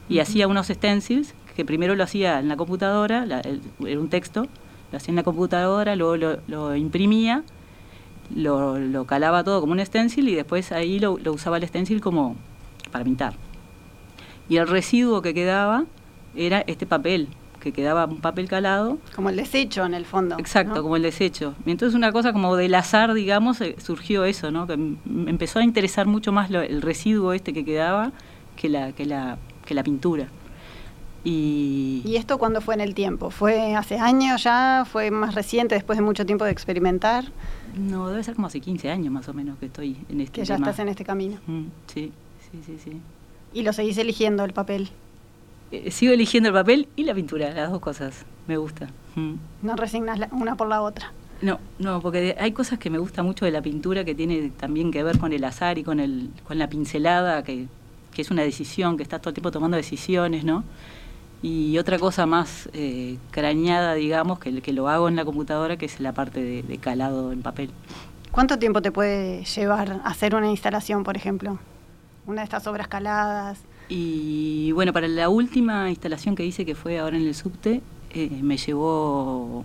y 0.10 0.20
hacía 0.20 0.48
unos 0.48 0.68
stencils, 0.68 1.34
que 1.56 1.66
primero 1.66 1.96
lo 1.96 2.04
hacía 2.04 2.40
en 2.40 2.48
la 2.48 2.56
computadora, 2.56 3.26
era 3.26 4.00
un 4.00 4.10
texto, 4.10 4.48
lo 4.92 4.98
hacía 4.98 5.12
en 5.12 5.16
la 5.18 5.24
computadora, 5.24 5.96
luego 5.96 6.40
lo, 6.48 6.76
imprimía, 6.76 7.44
lo, 8.34 9.06
calaba 9.06 9.44
todo 9.44 9.62
como 9.62 9.74
un 9.74 9.86
stencil 9.86 10.30
y 10.30 10.36
después 10.36 10.72
ahí 10.72 11.00
lo, 11.00 11.14
usaba 11.32 11.58
el 11.58 11.68
stencil 11.68 12.02
como 12.02 12.36
para 12.92 13.04
pintar. 13.04 13.34
Y 14.50 14.58
el 14.58 14.68
residuo 14.68 15.22
que 15.22 15.34
quedaba 15.34 15.86
era 16.36 16.62
este 16.68 16.86
papel, 16.86 17.28
que 17.60 17.74
quedaba 17.74 18.06
un 18.06 18.22
papel 18.22 18.48
calado. 18.48 18.98
Como 19.16 19.30
el 19.30 19.36
desecho 19.36 19.86
en 19.86 19.94
el 19.94 20.06
fondo. 20.06 20.38
Exacto, 20.40 20.82
como 20.82 20.96
el 20.96 21.02
desecho. 21.02 21.54
Y 21.66 21.72
entonces 21.72 21.96
una 21.96 22.14
cosa 22.14 22.32
como 22.32 22.56
del 22.56 22.74
azar, 22.76 23.14
digamos, 23.14 23.60
eh, 23.60 23.76
surgió 23.78 24.24
eso, 24.24 24.52
¿no? 24.52 24.68
Que 24.68 24.78
me 24.78 25.30
empezó 25.30 25.60
a 25.60 25.64
interesar 25.64 26.06
mucho 26.06 26.32
más 26.32 26.50
el 26.50 26.82
residuo 26.82 27.34
este 27.34 27.52
que 27.54 27.66
quedaba 27.66 28.14
que 28.56 28.70
la, 28.70 28.94
que 28.94 29.06
la, 29.06 29.38
que 29.66 29.74
la 29.74 29.84
pintura. 29.84 30.28
Y... 31.24 32.02
¿Y 32.06 32.16
esto 32.16 32.38
cuándo 32.38 32.62
fue 32.62 32.76
en 32.76 32.82
el 32.82 32.96
tiempo? 32.96 33.30
¿Fue 33.30 33.76
hace 33.76 33.98
años 33.98 34.44
ya? 34.44 34.86
¿Fue 34.90 35.12
más 35.12 35.36
reciente, 35.36 35.76
después 35.76 35.98
de 35.98 36.04
mucho 36.04 36.26
tiempo 36.26 36.46
de 36.46 36.52
experimentar? 36.52 37.26
No, 37.78 38.10
debe 38.10 38.24
ser 38.24 38.36
como 38.36 38.48
hace 38.48 38.60
15 38.60 38.90
años 38.90 39.12
más 39.12 39.28
o 39.28 39.34
menos 39.34 39.58
que 39.60 39.68
estoy 39.68 39.98
en 40.10 40.22
este 40.22 40.42
Que 40.42 40.46
ya 40.46 40.56
estás 40.56 40.80
en 40.80 40.90
este 40.90 41.04
camino. 41.04 41.38
Mm, 41.48 41.66
sí, 41.88 42.12
sí, 42.52 42.60
sí, 42.66 42.78
sí. 42.84 43.02
¿Y 43.54 43.64
lo 43.64 43.74
seguís 43.74 43.98
eligiendo 43.98 44.44
el 44.46 44.54
papel? 44.54 44.90
Eh, 45.72 45.92
sigo 45.92 46.14
eligiendo 46.14 46.50
el 46.50 46.56
papel 46.56 46.88
y 46.96 47.04
la 47.04 47.14
pintura, 47.14 47.52
las 47.52 47.72
dos 47.72 47.82
cosas. 47.82 48.26
Me 48.48 48.58
gusta. 48.58 48.88
Mm. 49.16 49.34
¿No 49.64 49.76
resignas 49.76 50.20
una 50.32 50.56
por 50.56 50.68
la 50.68 50.82
otra? 50.82 51.12
No, 51.42 51.60
no, 51.78 52.02
porque 52.02 52.36
hay 52.40 52.52
cosas 52.52 52.80
que 52.80 52.90
me 52.90 52.98
gusta 52.98 53.22
mucho 53.22 53.46
de 53.46 53.52
la 53.52 53.62
pintura 53.62 54.04
que 54.04 54.16
tiene 54.16 54.50
también 54.50 54.92
que 54.92 55.04
ver 55.04 55.20
con 55.20 55.34
el 55.34 55.44
azar 55.44 55.78
y 55.78 55.84
con, 55.84 56.00
el, 56.00 56.30
con 56.48 56.58
la 56.58 56.68
pincelada, 56.68 57.44
que, 57.44 57.68
que 58.12 58.22
es 58.22 58.32
una 58.32 58.42
decisión, 58.42 58.98
que 58.98 59.04
estás 59.04 59.22
todo 59.22 59.30
el 59.30 59.36
tiempo 59.36 59.52
tomando 59.52 59.78
decisiones, 59.78 60.44
¿no? 60.44 60.64
Y 61.42 61.78
otra 61.78 62.00
cosa 62.00 62.26
más 62.26 62.70
eh, 62.74 63.18
crañada, 63.32 63.94
digamos, 63.94 64.40
que, 64.40 64.62
que 64.62 64.74
lo 64.74 64.90
hago 64.90 65.08
en 65.08 65.16
la 65.16 65.26
computadora, 65.26 65.78
que 65.78 65.86
es 65.86 66.00
la 66.00 66.14
parte 66.14 66.42
de, 66.42 66.78
calado 66.80 67.32
en 67.32 67.42
papel. 67.42 67.70
¿Cuánto 68.32 68.58
tiempo 68.58 68.82
te 68.82 68.92
puede 68.92 69.44
llevar 69.46 70.02
hacer 70.04 70.36
una 70.36 70.50
instalación, 70.50 71.04
por 71.04 71.16
ejemplo? 71.16 71.60
Una 72.26 72.42
de 72.42 72.46
estas 72.46 72.66
obras 72.68 72.88
caladas. 72.88 73.60
Y 73.90 74.72
bueno, 74.74 74.94
para 74.94 75.08
la 75.08 75.30
última 75.30 75.90
instalación 75.90 76.36
que 76.36 76.46
hice, 76.46 76.66
que 76.66 76.76
fue 76.76 77.00
ahora 77.00 77.18
en 77.18 77.26
el 77.26 77.36
subte, 77.36 77.82
eh, 78.12 78.30
me 78.42 78.58
llevó 78.58 79.64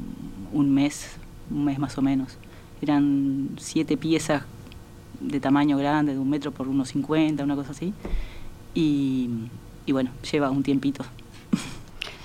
un 0.53 0.75
mes, 0.75 1.17
un 1.51 1.65
mes 1.65 1.79
más 1.79 1.97
o 1.99 2.03
menos. 2.03 2.37
Eran 2.81 3.51
siete 3.59 3.97
piezas 3.97 4.43
de 5.21 5.41
tamaño 5.41 5.77
grande, 5.77 6.13
de 6.13 6.19
un 6.19 6.29
metro 6.29 6.53
por 6.53 6.69
unos 6.69 6.91
cincuenta, 6.91 7.43
una 7.45 7.57
cosa 7.57 7.73
así. 7.73 7.95
Y, 8.75 9.31
y 9.87 9.93
bueno, 9.93 10.11
lleva 10.31 10.51
un 10.51 10.63
tiempito. 10.63 11.05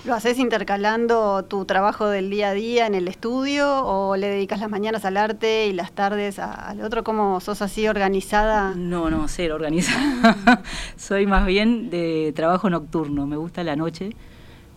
¿Lo 0.05 0.13
haces 0.13 0.39
intercalando 0.39 1.43
tu 1.43 1.65
trabajo 1.65 2.07
del 2.07 2.29
día 2.29 2.49
a 2.49 2.53
día 2.53 2.87
en 2.87 2.95
el 2.95 3.07
estudio 3.07 3.83
o 3.83 4.15
le 4.15 4.27
dedicas 4.27 4.59
las 4.59 4.69
mañanas 4.69 5.03
al 5.05 5.17
arte 5.17 5.67
y 5.67 5.73
las 5.73 5.91
tardes 5.91 6.39
al 6.39 6.81
otro? 6.81 7.03
¿Cómo 7.03 7.41
sos 7.41 7.61
así 7.61 7.87
organizada? 7.87 8.73
No, 8.75 9.09
no, 9.09 9.27
ser 9.27 9.51
organizada. 9.51 10.61
Soy 10.95 11.25
más 11.25 11.45
bien 11.45 11.89
de 11.89 12.31
trabajo 12.35 12.69
nocturno, 12.69 13.25
me 13.25 13.35
gusta 13.37 13.63
la 13.63 13.75
noche, 13.75 14.11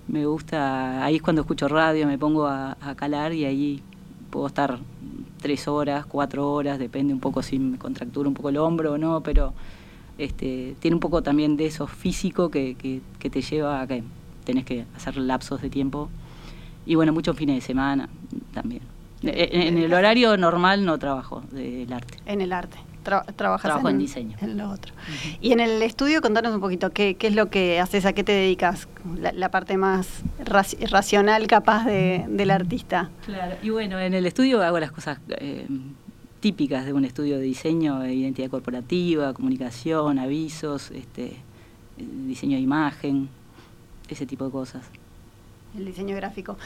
me 0.09 0.27
gusta, 0.27 1.05
ahí 1.05 1.17
es 1.17 1.23
cuando 1.23 1.43
escucho 1.43 1.69
radio, 1.69 2.07
me 2.07 2.19
pongo 2.19 2.47
a, 2.47 2.77
calar 2.97 3.33
y 3.33 3.45
ahí 3.45 3.83
puedo 4.31 4.47
estar 4.47 4.79
tres 5.41 5.69
horas, 5.69 6.07
cuatro 6.07 6.51
horas, 6.51 6.79
depende 6.79 7.13
un 7.13 7.21
poco 7.21 7.43
si 7.43 7.59
me 7.59 7.79
contractura 7.79 8.29
un 8.29 8.35
poco 8.35 8.49
el 8.49 8.57
hombro 8.57 8.95
o 8.95 8.99
no, 8.99 9.21
pero 9.21 9.53
este, 10.19 10.75
tiene 10.81 10.97
un 10.97 11.01
poco 11.01 11.23
también 11.23 11.57
de 11.57 11.67
eso 11.67 11.87
físico 11.87 12.51
que, 12.51 12.75
que, 12.75 13.01
que 13.19 13.31
te 13.31 13.43
lleva 13.43 13.81
a 13.81 13.87
que 13.87 14.03
tenés 14.51 14.65
que 14.65 14.85
hacer 14.97 15.17
lapsos 15.17 15.63
de 15.63 15.71
tiempo. 15.71 16.09
Y 16.87 16.95
bueno, 16.95 17.13
muchos 17.13 17.37
fines 17.37 17.57
de 17.57 17.61
semana 17.61 18.09
también. 18.53 18.83
En, 19.23 19.79
el 19.79 19.93
horario 19.93 20.37
normal 20.37 20.85
no 20.85 20.99
trabajo 20.99 21.43
del 21.53 21.93
arte. 21.93 22.19
En 22.27 22.41
el 22.41 22.53
arte. 22.53 22.79
trabajas 23.03 23.37
Trabajo 23.37 23.89
en, 23.89 23.99
diseño. 23.99 24.37
En 24.41 24.57
lo 24.57 24.71
otro. 24.71 24.93
Y 25.41 25.53
en 25.53 25.61
el 25.61 25.83
estudio, 25.83 26.23
contanos 26.23 26.55
un 26.55 26.61
poquito, 26.61 26.91
¿qué, 26.91 27.17
qué 27.17 27.27
es 27.29 27.35
lo 27.35 27.51
que 27.51 27.81
haces? 27.81 28.07
¿A 28.07 28.13
qué 28.13 28.25
te 28.25 28.33
dedicas? 28.33 28.89
La, 29.19 29.51
parte 29.51 29.77
más 29.77 30.23
racional, 30.47 31.47
capaz 31.47 31.85
de, 31.85 32.25
del 32.29 32.51
artista. 32.51 33.11
Claro, 33.27 33.57
y 33.63 33.71
bueno, 33.71 33.99
en 33.99 34.15
el 34.15 34.27
estudio 34.27 34.63
hago 34.63 34.81
las 34.81 34.91
cosas 34.91 35.19
eh, 35.29 35.67
típicas 36.41 36.87
de 36.87 36.95
un 36.95 37.05
estudio 37.05 37.37
de 37.37 37.43
diseño, 37.43 38.05
identidad 38.07 38.49
corporativa, 38.49 39.35
comunicación, 39.35 40.19
avisos, 40.19 40.91
este, 40.91 41.37
diseño 41.99 42.57
de 42.57 42.63
imagen, 42.63 43.29
ese 44.15 44.27
tipo 44.27 44.45
de 44.45 44.51
cosas. 44.51 44.83
El 45.77 45.85
diseño 45.85 46.17
gráfico. 46.17 46.57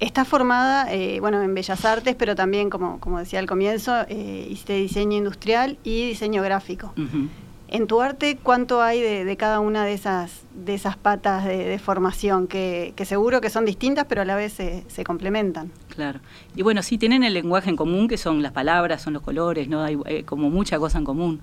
Está 0.00 0.24
formada, 0.24 0.90
eh, 0.92 1.20
bueno, 1.20 1.42
en 1.42 1.54
Bellas 1.54 1.84
Artes, 1.84 2.14
pero 2.18 2.34
también, 2.34 2.70
como, 2.70 2.98
como 2.98 3.18
decía 3.18 3.38
al 3.38 3.46
comienzo, 3.46 3.92
eh, 4.08 4.46
hiciste 4.50 4.74
diseño 4.74 5.18
industrial 5.18 5.76
y 5.84 6.06
diseño 6.06 6.42
gráfico. 6.42 6.92
En 7.68 7.86
tu 7.86 8.00
arte, 8.00 8.38
¿cuánto 8.42 8.80
hay 8.82 9.00
de, 9.00 9.36
cada 9.36 9.60
una 9.60 9.84
de 9.84 9.94
esas, 9.94 10.42
de 10.54 10.74
esas 10.74 10.96
patas 10.96 11.44
de, 11.44 11.78
formación? 11.78 12.46
Que, 12.46 12.94
seguro 13.04 13.40
que 13.40 13.50
son 13.50 13.64
distintas, 13.64 14.06
pero 14.08 14.22
a 14.22 14.24
la 14.24 14.36
vez 14.36 14.52
se, 14.52 15.04
complementan. 15.04 15.70
Claro. 15.88 16.20
Y 16.56 16.62
bueno, 16.62 16.82
sí 16.82 16.96
tienen 16.96 17.22
el 17.22 17.34
lenguaje 17.34 17.68
en 17.68 17.76
común, 17.76 18.08
que 18.08 18.16
son 18.16 18.42
las 18.42 18.52
palabras, 18.52 19.02
son 19.02 19.12
los 19.12 19.22
colores, 19.22 19.68
¿no? 19.68 19.82
Hay 19.82 19.98
eh, 20.06 20.24
como 20.24 20.48
mucha 20.50 20.78
cosa 20.78 20.98
en 20.98 21.04
común 21.04 21.40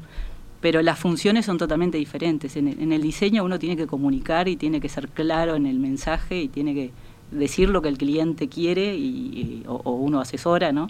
pero 0.61 0.83
las 0.83 0.99
funciones 0.99 1.45
son 1.45 1.57
totalmente 1.57 1.97
diferentes. 1.97 2.55
En 2.55 2.91
el, 2.91 3.01
diseño 3.01 3.43
uno 3.43 3.57
tiene 3.57 3.75
que 3.75 3.87
comunicar 3.87 4.47
y 4.47 4.55
tiene 4.55 4.79
que 4.79 4.89
ser 4.89 5.09
claro 5.09 5.55
en 5.55 5.65
el 5.65 5.79
mensaje 5.79 6.39
y 6.39 6.47
tiene 6.47 6.75
que 6.75 6.91
decir 7.31 7.69
lo 7.69 7.81
que 7.81 7.89
el 7.89 7.97
cliente 7.97 8.47
quiere 8.47 8.95
y, 8.95 9.63
o, 9.67 9.91
uno 9.91 10.21
asesora, 10.21 10.71
¿no? 10.71 10.87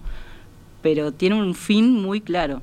Pero 0.81 1.13
tiene 1.13 1.35
un 1.35 1.55
fin 1.55 1.93
muy 1.93 2.19
claro. 2.19 2.61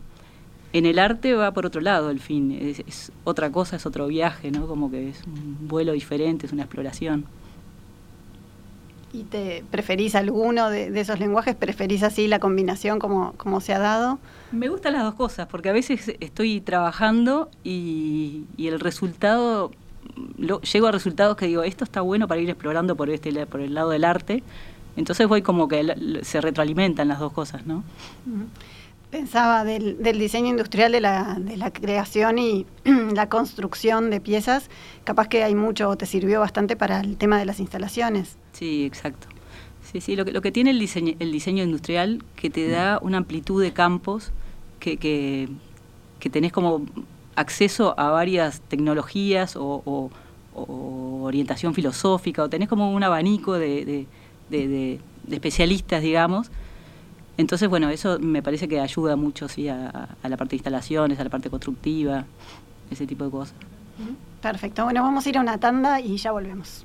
En 0.74 0.84
el 0.84 0.98
arte 0.98 1.32
va 1.32 1.52
por 1.52 1.64
otro 1.64 1.80
lado 1.80 2.10
el 2.10 2.20
fin, 2.20 2.52
es 2.52 3.10
otra 3.24 3.50
cosa, 3.50 3.76
es 3.76 3.86
otro 3.86 4.06
viaje, 4.06 4.50
¿no? 4.50 4.66
Como 4.66 4.90
que 4.90 5.08
es 5.08 5.22
un 5.26 5.66
vuelo 5.66 5.92
diferente, 5.92 6.44
es 6.44 6.52
una 6.52 6.64
exploración. 6.64 7.24
¿Y 9.12 9.24
te 9.24 9.64
preferís 9.70 10.14
alguno 10.14 10.68
de, 10.68 10.98
esos 11.00 11.18
lenguajes? 11.18 11.54
¿Preferís 11.54 12.02
así 12.02 12.28
la 12.28 12.38
combinación 12.38 12.98
como, 12.98 13.32
como, 13.32 13.60
se 13.60 13.72
ha 13.72 13.78
dado? 13.78 14.18
Me 14.52 14.68
gustan 14.68 14.92
las 14.92 15.02
dos 15.02 15.14
cosas, 15.14 15.46
porque 15.48 15.70
a 15.70 15.72
veces 15.72 16.14
estoy 16.20 16.60
trabajando 16.60 17.50
y, 17.64 18.44
el 18.58 18.80
resultado, 18.80 19.70
llego 20.72 20.86
a 20.88 20.92
resultados 20.92 21.36
que 21.36 21.46
digo, 21.46 21.62
esto 21.62 21.84
está 21.84 22.02
bueno 22.02 22.28
para 22.28 22.40
ir 22.40 22.50
explorando 22.50 22.96
por, 22.96 23.08
este, 23.08 23.46
por 23.46 23.60
el 23.60 23.74
lado 23.74 23.90
del 23.90 24.04
arte. 24.04 24.42
Entonces 24.96 25.26
voy 25.26 25.42
como 25.42 25.68
que 25.68 26.20
se 26.22 26.40
retroalimentan 26.40 27.08
las 27.08 27.20
dos 27.20 27.32
cosas, 27.32 27.64
¿no? 27.64 27.84
Pensaba 29.10 29.64
del, 29.64 29.96
diseño 30.18 30.48
industrial 30.48 30.92
de 30.92 31.00
la, 31.00 31.38
de 31.40 31.56
la 31.56 31.72
creación 31.72 32.38
y 32.38 32.66
la 33.14 33.30
construcción 33.30 34.10
de 34.10 34.20
piezas, 34.20 34.68
capaz 35.04 35.28
que 35.28 35.42
hay 35.42 35.54
mucho, 35.54 35.96
te 35.96 36.04
sirvió 36.04 36.40
bastante 36.40 36.76
para 36.76 37.00
el 37.00 37.16
tema 37.16 37.38
de 37.38 37.46
las 37.46 37.58
instalaciones. 37.58 38.36
Sí, 38.52 38.84
exacto. 38.84 39.28
Sí, 39.90 40.02
sí, 40.02 40.14
lo 40.14 40.26
que, 40.26 40.32
lo 40.32 40.42
que 40.42 40.52
tiene 40.52 40.70
el 40.70 40.78
diseño, 40.78 41.14
el 41.20 41.32
diseño 41.32 41.64
industrial, 41.64 42.22
que 42.36 42.50
te 42.50 42.68
da 42.68 42.98
una 43.00 43.16
amplitud 43.16 43.62
de 43.62 43.72
campos, 43.72 44.30
que, 44.78 44.98
que, 44.98 45.48
tenés 46.30 46.52
como 46.52 46.84
acceso 47.34 47.98
a 47.98 48.10
varias 48.10 48.60
tecnologías 48.60 49.56
o, 49.56 49.82
o, 49.86 50.10
orientación 51.22 51.72
filosófica, 51.72 52.42
o 52.42 52.50
tenés 52.50 52.68
como 52.68 52.92
un 52.92 53.02
abanico 53.02 53.54
de 53.54 54.06
especialistas, 55.30 56.02
digamos, 56.02 56.50
entonces, 57.38 57.68
bueno, 57.68 57.88
eso 57.88 58.18
me 58.18 58.42
parece 58.42 58.66
que 58.66 58.80
ayuda 58.80 59.14
mucho 59.14 59.48
sí, 59.48 59.68
a, 59.68 60.08
la 60.24 60.36
parte 60.36 60.50
de 60.50 60.56
instalaciones, 60.56 61.20
a 61.20 61.24
la 61.24 61.30
parte 61.30 61.48
constructiva, 61.48 62.24
ese 62.90 63.06
tipo 63.06 63.24
de 63.24 63.30
cosas. 63.30 63.54
Perfecto. 64.42 64.82
Bueno, 64.82 65.04
vamos 65.04 65.24
a 65.24 65.28
ir 65.28 65.38
a 65.38 65.40
una 65.40 65.58
tanda 65.58 66.00
y 66.00 66.16
ya 66.16 66.32
volvemos. 66.32 66.84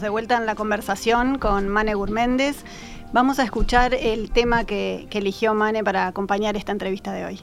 De 0.00 0.10
vuelta 0.10 0.36
en 0.36 0.46
la 0.46 0.54
conversación 0.54 1.38
con 1.38 1.68
Mane 1.68 1.94
Gurméndez. 1.94 2.64
Vamos 3.12 3.40
a 3.40 3.42
escuchar 3.42 3.94
el 3.94 4.30
tema 4.30 4.64
que, 4.64 5.08
que 5.10 5.18
eligió 5.18 5.54
Mane 5.54 5.82
para 5.82 6.06
acompañar 6.06 6.56
esta 6.56 6.70
entrevista 6.70 7.12
de 7.12 7.24
hoy. 7.24 7.40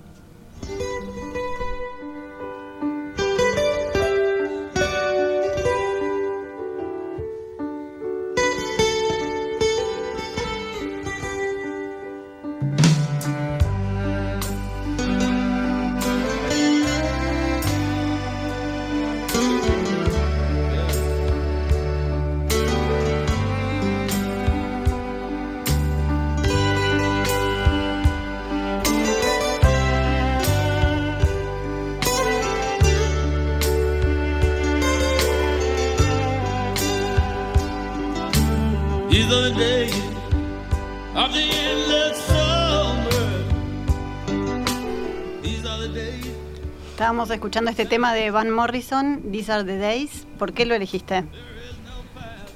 Estábamos 47.26 47.44
escuchando 47.44 47.72
este 47.72 47.88
tema 47.88 48.14
de 48.14 48.30
Van 48.30 48.52
Morrison, 48.52 49.32
These 49.32 49.52
Are 49.52 49.64
the 49.64 49.80
Days. 49.80 50.28
¿Por 50.38 50.54
qué 50.54 50.64
lo 50.64 50.76
elegiste? 50.76 51.24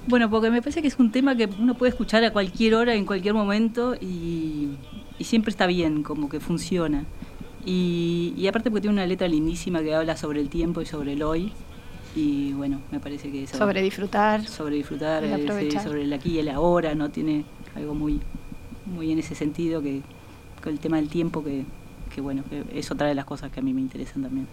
Bueno, 0.05 0.29
porque 0.29 0.51
me 0.51 0.61
parece 0.61 0.83
que 0.83 0.87
es 0.87 0.99
un 0.99 1.11
tema 1.11 1.35
que 1.35 1.49
uno 1.57 1.73
puede 1.73 1.89
escuchar 1.89 2.23
a 2.23 2.31
cualquier 2.31 2.75
hora, 2.75 2.93
en 2.93 3.07
cualquier 3.07 3.33
momento, 3.33 3.95
y, 3.95 4.69
siempre 5.21 5.49
está 5.49 5.65
bien, 5.65 6.03
como 6.03 6.29
que 6.29 6.39
funciona. 6.39 7.05
Y, 7.65 8.45
aparte 8.47 8.69
porque 8.69 8.81
tiene 8.81 8.93
una 8.93 9.07
letra 9.07 9.27
lindísima 9.27 9.81
que 9.81 9.95
habla 9.95 10.15
sobre 10.15 10.39
el 10.39 10.49
tiempo 10.49 10.83
y 10.83 10.85
sobre 10.85 11.13
el 11.13 11.23
hoy. 11.23 11.51
Y 12.15 12.53
bueno, 12.53 12.79
me 12.91 12.99
parece 12.99 13.31
que 13.31 13.45
eso... 13.45 13.57
Sobre 13.57 13.81
disfrutar. 13.81 14.45
Sobre 14.45 14.75
disfrutar, 14.75 15.23
eh, 15.23 15.79
sobre 15.81 16.03
el 16.03 16.13
aquí 16.13 16.33
y 16.33 16.37
el 16.37 16.49
ahora, 16.49 16.93
¿no? 16.93 17.09
Tiene 17.09 17.43
algo 17.75 17.95
muy, 17.95 18.19
muy 18.85 19.11
en 19.11 19.17
ese 19.17 19.33
sentido 19.33 19.81
que 19.81 20.03
con 20.61 20.73
el 20.73 20.79
tema 20.79 20.97
del 20.97 21.09
tiempo 21.09 21.43
que, 21.43 21.65
que 22.09 22.21
bueno, 22.21 22.43
es 22.73 22.91
otra 22.91 23.07
de 23.07 23.15
las 23.15 23.25
cosas 23.25 23.51
que 23.51 23.59
a 23.59 23.63
mí 23.63 23.73
me 23.73 23.81
interesan 23.81 24.23
también. 24.23 24.47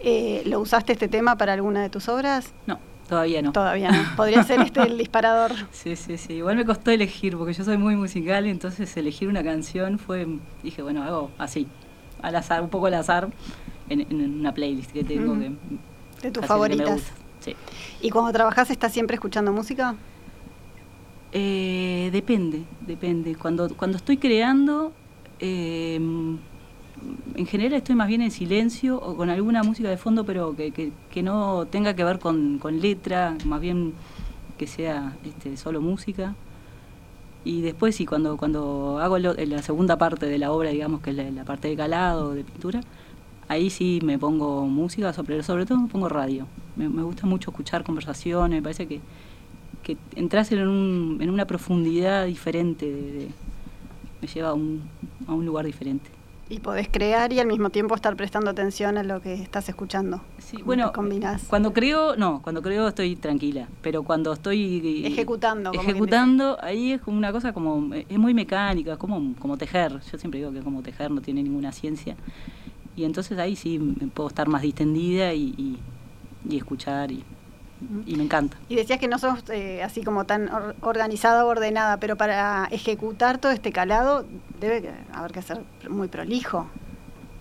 Eh, 0.00 0.42
¿Lo 0.46 0.60
usaste 0.60 0.92
este 0.92 1.08
tema 1.08 1.36
para 1.36 1.52
alguna 1.52 1.82
de 1.82 1.90
tus 1.90 2.08
obras? 2.08 2.52
No, 2.66 2.78
todavía 3.08 3.42
no. 3.42 3.52
Todavía 3.52 3.90
no. 3.90 4.16
Podría 4.16 4.42
ser 4.44 4.60
este 4.60 4.82
el 4.82 4.98
disparador. 4.98 5.52
Sí, 5.72 5.96
sí, 5.96 6.18
sí. 6.18 6.34
Igual 6.34 6.56
me 6.56 6.64
costó 6.64 6.90
elegir, 6.90 7.36
porque 7.36 7.52
yo 7.52 7.64
soy 7.64 7.78
muy 7.78 7.96
musical, 7.96 8.46
y 8.46 8.50
entonces 8.50 8.96
elegir 8.96 9.28
una 9.28 9.42
canción 9.42 9.98
fue, 9.98 10.26
dije, 10.62 10.82
bueno, 10.82 11.02
hago 11.02 11.30
así, 11.38 11.66
al 12.20 12.36
azar, 12.36 12.62
un 12.62 12.68
poco 12.68 12.86
al 12.86 12.94
azar, 12.94 13.28
en, 13.88 14.38
una 14.40 14.52
playlist 14.52 14.92
que 14.92 15.04
tengo. 15.04 15.38
que, 15.38 15.52
de 16.22 16.30
tus 16.30 16.46
favoritas. 16.46 17.02
Sí. 17.40 17.56
¿Y 18.00 18.10
cuando 18.10 18.32
trabajas 18.32 18.70
estás 18.70 18.92
siempre 18.92 19.14
escuchando 19.14 19.52
música? 19.52 19.96
Eh, 21.32 22.10
depende, 22.12 22.64
depende. 22.82 23.34
Cuando, 23.34 23.74
cuando 23.74 23.96
estoy 23.96 24.18
creando, 24.18 24.92
eh, 25.42 25.96
en 27.34 27.46
general 27.46 27.74
estoy 27.74 27.96
más 27.96 28.06
bien 28.06 28.22
en 28.22 28.30
silencio 28.30 28.96
o 28.96 29.16
con 29.16 29.28
alguna 29.28 29.62
música 29.62 29.88
de 29.88 29.96
fondo, 29.96 30.24
pero 30.24 30.54
que, 30.54 30.92
no 31.22 31.66
tenga 31.66 31.94
que 31.94 32.04
ver 32.04 32.18
con, 32.18 32.60
letra, 32.80 33.36
más 33.44 33.60
bien 33.60 33.92
que 34.56 34.66
sea 34.66 35.16
este, 35.24 35.56
solo 35.56 35.80
música. 35.80 36.34
Y 37.44 37.60
después 37.62 37.96
sí, 37.96 38.06
cuando, 38.06 38.36
cuando 38.36 39.00
hago 39.00 39.18
la 39.18 39.62
segunda 39.62 39.98
parte 39.98 40.26
de 40.26 40.38
la 40.38 40.52
obra, 40.52 40.70
digamos 40.70 41.00
que 41.00 41.10
es 41.10 41.34
la, 41.34 41.44
parte 41.44 41.68
de 41.68 41.76
calado, 41.76 42.34
de 42.34 42.44
pintura, 42.44 42.80
ahí 43.48 43.68
sí 43.68 43.98
me 44.04 44.16
pongo 44.18 44.66
música, 44.66 45.12
sobre, 45.12 45.42
sobre 45.42 45.66
todo 45.66 45.78
me 45.78 45.88
pongo 45.88 46.08
radio. 46.08 46.46
Me, 46.76 46.86
gusta 46.86 47.26
mucho 47.26 47.50
escuchar 47.50 47.82
conversaciones, 47.82 48.58
me 48.58 48.62
parece 48.62 48.86
que, 48.86 49.00
que 49.82 49.96
entras 50.14 50.52
en, 50.52 50.68
un, 50.68 51.18
en 51.20 51.30
una 51.30 51.46
profundidad 51.46 52.26
diferente 52.26 52.86
de 52.86 53.28
me 54.22 54.28
lleva 54.28 54.50
a 54.50 54.54
un, 54.54 54.88
a 55.26 55.34
un 55.34 55.44
lugar 55.44 55.66
diferente. 55.66 56.08
Y 56.48 56.60
podés 56.60 56.88
crear 56.88 57.32
y 57.32 57.40
al 57.40 57.46
mismo 57.46 57.70
tiempo 57.70 57.94
estar 57.94 58.14
prestando 58.14 58.50
atención 58.50 58.98
a 58.98 59.02
lo 59.02 59.20
que 59.20 59.34
estás 59.34 59.68
escuchando. 59.68 60.20
Sí, 60.38 60.58
bueno, 60.62 60.92
combinás? 60.92 61.44
cuando 61.48 61.72
creo, 61.72 62.14
no, 62.16 62.42
cuando 62.42 62.62
creo 62.62 62.88
estoy 62.88 63.16
tranquila, 63.16 63.68
pero 63.80 64.02
cuando 64.02 64.32
estoy 64.32 65.02
ejecutando, 65.06 65.72
ejecutando, 65.72 66.58
ahí 66.60 66.92
es 66.92 67.00
como 67.00 67.16
una 67.16 67.32
cosa 67.32 67.52
como 67.52 67.94
es 67.94 68.18
muy 68.18 68.34
mecánica, 68.34 68.96
como 68.98 69.34
como 69.38 69.56
tejer. 69.56 70.00
Yo 70.10 70.18
siempre 70.18 70.40
digo 70.40 70.52
que 70.52 70.60
como 70.60 70.82
tejer 70.82 71.10
no 71.10 71.20
tiene 71.20 71.42
ninguna 71.42 71.72
ciencia. 71.72 72.16
Y 72.96 73.04
entonces 73.04 73.38
ahí 73.38 73.56
sí 73.56 73.78
puedo 74.12 74.28
estar 74.28 74.48
más 74.48 74.60
distendida 74.60 75.32
y, 75.32 75.80
y 76.46 76.56
escuchar 76.56 77.12
y 77.12 77.24
y 78.06 78.16
me 78.16 78.24
encanta. 78.24 78.56
Y 78.68 78.76
decías 78.76 78.98
que 78.98 79.08
no 79.08 79.18
sos 79.18 79.44
eh, 79.50 79.82
así 79.82 80.02
como 80.02 80.24
tan 80.24 80.50
organizada 80.80 81.44
o 81.44 81.48
ordenada, 81.48 81.98
pero 81.98 82.16
para 82.16 82.68
ejecutar 82.70 83.38
todo 83.38 83.52
este 83.52 83.72
calado 83.72 84.26
debe 84.60 84.92
haber 85.12 85.32
que 85.32 85.42
ser 85.42 85.62
muy 85.88 86.08
prolijo. 86.08 86.66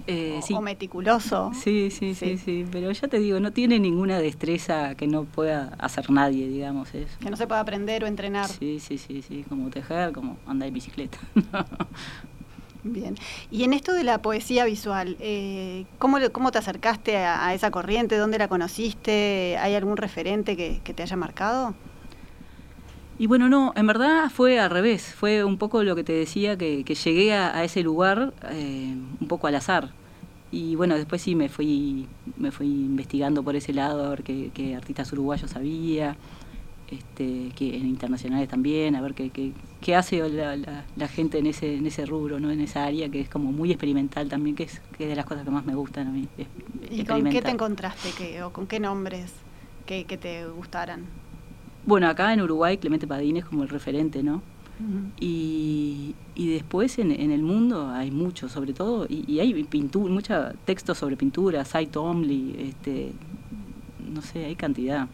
Eh, 0.07 0.39
o, 0.39 0.41
sí. 0.41 0.53
o, 0.53 0.61
meticuloso. 0.61 1.51
Sí, 1.53 1.91
sí, 1.91 2.15
sí, 2.15 2.37
sí, 2.37 2.65
pero 2.71 2.91
ya 2.91 3.07
te 3.07 3.19
digo, 3.19 3.39
no 3.39 3.51
tiene 3.53 3.79
ninguna 3.79 4.19
destreza 4.19 4.95
que 4.95 5.07
no 5.07 5.25
pueda 5.25 5.75
hacer 5.77 6.09
nadie, 6.09 6.47
digamos. 6.47 6.93
Eso. 6.95 7.17
Que 7.19 7.29
no 7.29 7.37
se 7.37 7.47
pueda 7.47 7.61
aprender 7.61 8.03
o 8.03 8.07
entrenar. 8.07 8.47
Sí, 8.47 8.79
sí, 8.79 8.97
sí, 8.97 9.21
sí, 9.21 9.45
como 9.47 9.69
tejer, 9.69 10.11
como 10.11 10.37
andar 10.47 10.67
en 10.67 10.73
bicicleta. 10.73 11.19
Bien. 12.83 13.15
Y 13.51 13.63
en 13.63 13.73
esto 13.73 13.93
de 13.93 14.03
la 14.03 14.21
poesía 14.21 14.65
visual, 14.65 15.15
eh, 15.19 15.85
¿cómo, 15.99 16.19
te 16.51 16.57
acercaste 16.57 17.17
a, 17.17 17.53
esa 17.53 17.69
corriente? 17.69 18.17
¿Dónde 18.17 18.39
la 18.39 18.47
conociste? 18.47 19.57
¿Hay 19.59 19.75
algún 19.75 19.97
referente 19.97 20.57
que, 20.57 20.93
te 20.93 21.03
haya 21.03 21.15
marcado? 21.15 21.75
Y 23.19 23.27
bueno, 23.27 23.49
no, 23.49 23.71
en 23.75 23.85
verdad 23.85 24.31
fue 24.31 24.59
al 24.59 24.71
revés, 24.71 25.13
fue 25.13 25.43
un 25.43 25.59
poco 25.59 25.83
lo 25.83 25.95
que 25.95 26.03
te 26.03 26.13
decía, 26.13 26.57
que, 26.57 26.83
llegué 26.83 27.33
a, 27.33 27.63
ese 27.63 27.83
lugar 27.83 28.33
eh, 28.49 28.95
un 29.19 29.27
poco 29.27 29.45
al 29.45 29.55
azar. 29.55 29.91
Y 30.51 30.75
bueno, 30.75 30.95
después 30.95 31.21
sí 31.21 31.35
me 31.35 31.47
fui, 31.47 32.07
me 32.35 32.51
fui 32.51 32.67
investigando 32.67 33.43
por 33.43 33.55
ese 33.55 33.73
lado, 33.73 34.05
a 34.05 34.09
ver 34.09 34.23
qué 34.23 34.75
artistas 34.75 35.13
uruguayos 35.13 35.55
había, 35.55 36.17
este, 36.91 37.51
que 37.55 37.77
en 37.77 37.87
internacionales 37.87 38.49
también, 38.49 38.97
a 38.97 39.01
ver 39.01 39.13
qué, 39.13 39.53
qué, 39.79 39.95
hace 39.95 40.27
la, 40.29 41.07
gente 41.07 41.37
en 41.39 41.47
ese, 41.47 41.75
en 41.77 41.87
ese 41.87 42.05
rubro, 42.05 42.39
¿no? 42.39 42.51
en 42.51 42.59
esa 42.59 42.85
área 42.85 43.07
que 43.07 43.21
es 43.21 43.29
como 43.29 43.53
muy 43.53 43.71
experimental 43.71 44.27
también, 44.27 44.57
que 44.57 44.63
es, 44.63 44.81
que 44.97 45.07
de 45.07 45.15
las 45.15 45.25
cosas 45.25 45.45
que 45.45 45.51
más 45.51 45.65
me 45.65 45.73
gustan 45.73 46.07
a 46.07 46.11
mí. 46.11 46.27
¿Y 46.89 47.05
con 47.05 47.23
qué 47.29 47.41
te 47.41 47.49
encontraste 47.49 48.43
o 48.43 48.51
con 48.51 48.67
qué 48.67 48.81
nombres 48.81 49.31
que, 49.85 50.03
te 50.03 50.45
gustaran? 50.47 51.05
Bueno, 51.85 52.09
acá 52.09 52.33
en 52.33 52.41
Uruguay 52.41 52.77
Clemente 52.77 53.07
Padín 53.07 53.37
es 53.37 53.45
como 53.45 53.63
el 53.63 53.69
referente, 53.69 54.21
¿no? 54.21 54.41
y, 55.19 56.15
y, 56.33 56.53
después 56.53 56.97
en, 56.97 57.11
en, 57.11 57.29
el 57.29 57.43
mundo 57.43 57.89
hay 57.89 58.09
mucho, 58.09 58.49
sobre 58.49 58.73
todo, 58.73 59.05
y, 59.07 59.39
hay 59.39 59.63
pintura, 59.63 60.11
muchos 60.11 60.55
textos 60.65 60.97
sobre 60.97 61.15
pintura, 61.15 61.63
Cy 61.63 61.85
Tomley, 61.85 62.55
este, 62.57 63.11
no 64.11 64.21
sé, 64.23 64.45
hay 64.45 64.55
cantidad. 64.55 65.07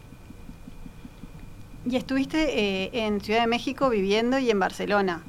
Y 1.89 1.95
estuviste 1.95 2.59
eh, 2.59 3.05
en 3.05 3.21
Ciudad 3.21 3.41
de 3.41 3.47
México 3.47 3.89
viviendo 3.89 4.37
y 4.39 4.49
en 4.49 4.59
Barcelona. 4.59 5.23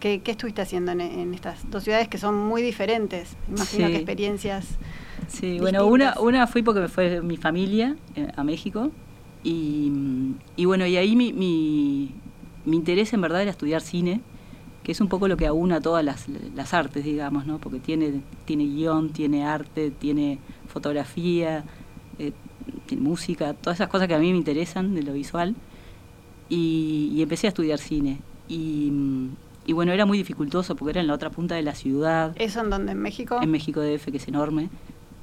¿Qué, 0.00 0.20
estuviste 0.26 0.60
haciendo 0.60 0.92
en, 0.92 1.32
estas 1.32 1.70
dos 1.70 1.84
ciudades 1.84 2.08
que 2.08 2.18
son 2.18 2.34
muy 2.36 2.60
diferentes? 2.60 3.36
Imagino 3.48 3.88
que 3.88 3.96
experiencias. 3.96 4.66
Sí, 5.28 5.58
bueno, 5.60 5.86
una, 5.86 6.20
una 6.20 6.46
fui 6.46 6.62
porque 6.62 6.80
me 6.80 6.88
fue 6.88 7.22
mi 7.22 7.38
familia 7.38 7.96
eh, 8.16 8.28
a 8.36 8.44
México. 8.44 8.90
Y, 9.42 9.92
bueno, 10.64 10.86
y 10.86 10.96
ahí 10.96 11.16
mi, 11.16 11.32
mi, 11.32 12.12
interés 12.66 13.12
en 13.14 13.22
verdad 13.22 13.40
era 13.40 13.50
estudiar 13.50 13.80
cine, 13.80 14.20
que 14.82 14.92
es 14.92 15.00
un 15.00 15.08
poco 15.08 15.26
lo 15.26 15.38
que 15.38 15.46
aúna 15.46 15.80
todas 15.80 16.04
las, 16.04 16.26
las 16.54 16.74
artes, 16.74 17.04
digamos, 17.04 17.46
¿no? 17.46 17.58
Porque 17.58 17.78
tiene, 17.78 18.20
tiene 18.44 18.64
guion, 18.64 19.10
tiene 19.10 19.46
arte, 19.46 19.90
tiene 19.90 20.38
fotografía, 20.68 21.64
eh, 22.18 22.32
tiene 22.86 23.02
música, 23.02 23.54
todas 23.54 23.78
esas 23.78 23.88
cosas 23.88 24.08
que 24.08 24.14
a 24.14 24.18
mí 24.18 24.32
me 24.32 24.38
interesan 24.38 24.94
de 24.94 25.02
lo 25.02 25.14
visual 25.14 25.54
y, 26.54 27.22
empecé 27.22 27.46
a 27.46 27.48
estudiar 27.48 27.78
cine. 27.78 28.20
Y, 28.48 28.92
bueno, 29.72 29.92
era 29.92 30.06
muy 30.06 30.18
dificultoso 30.18 30.76
porque 30.76 30.90
era 30.90 31.00
en 31.00 31.06
la 31.06 31.14
otra 31.14 31.30
punta 31.30 31.54
de 31.54 31.62
la 31.62 31.74
ciudad. 31.74 32.32
¿Eso 32.36 32.60
en 32.60 32.70
donde? 32.70 32.92
¿En 32.92 32.98
México? 32.98 33.38
En 33.40 33.50
México 33.50 33.80
DF, 33.80 34.10
que 34.10 34.18
es 34.18 34.28
enorme. 34.28 34.68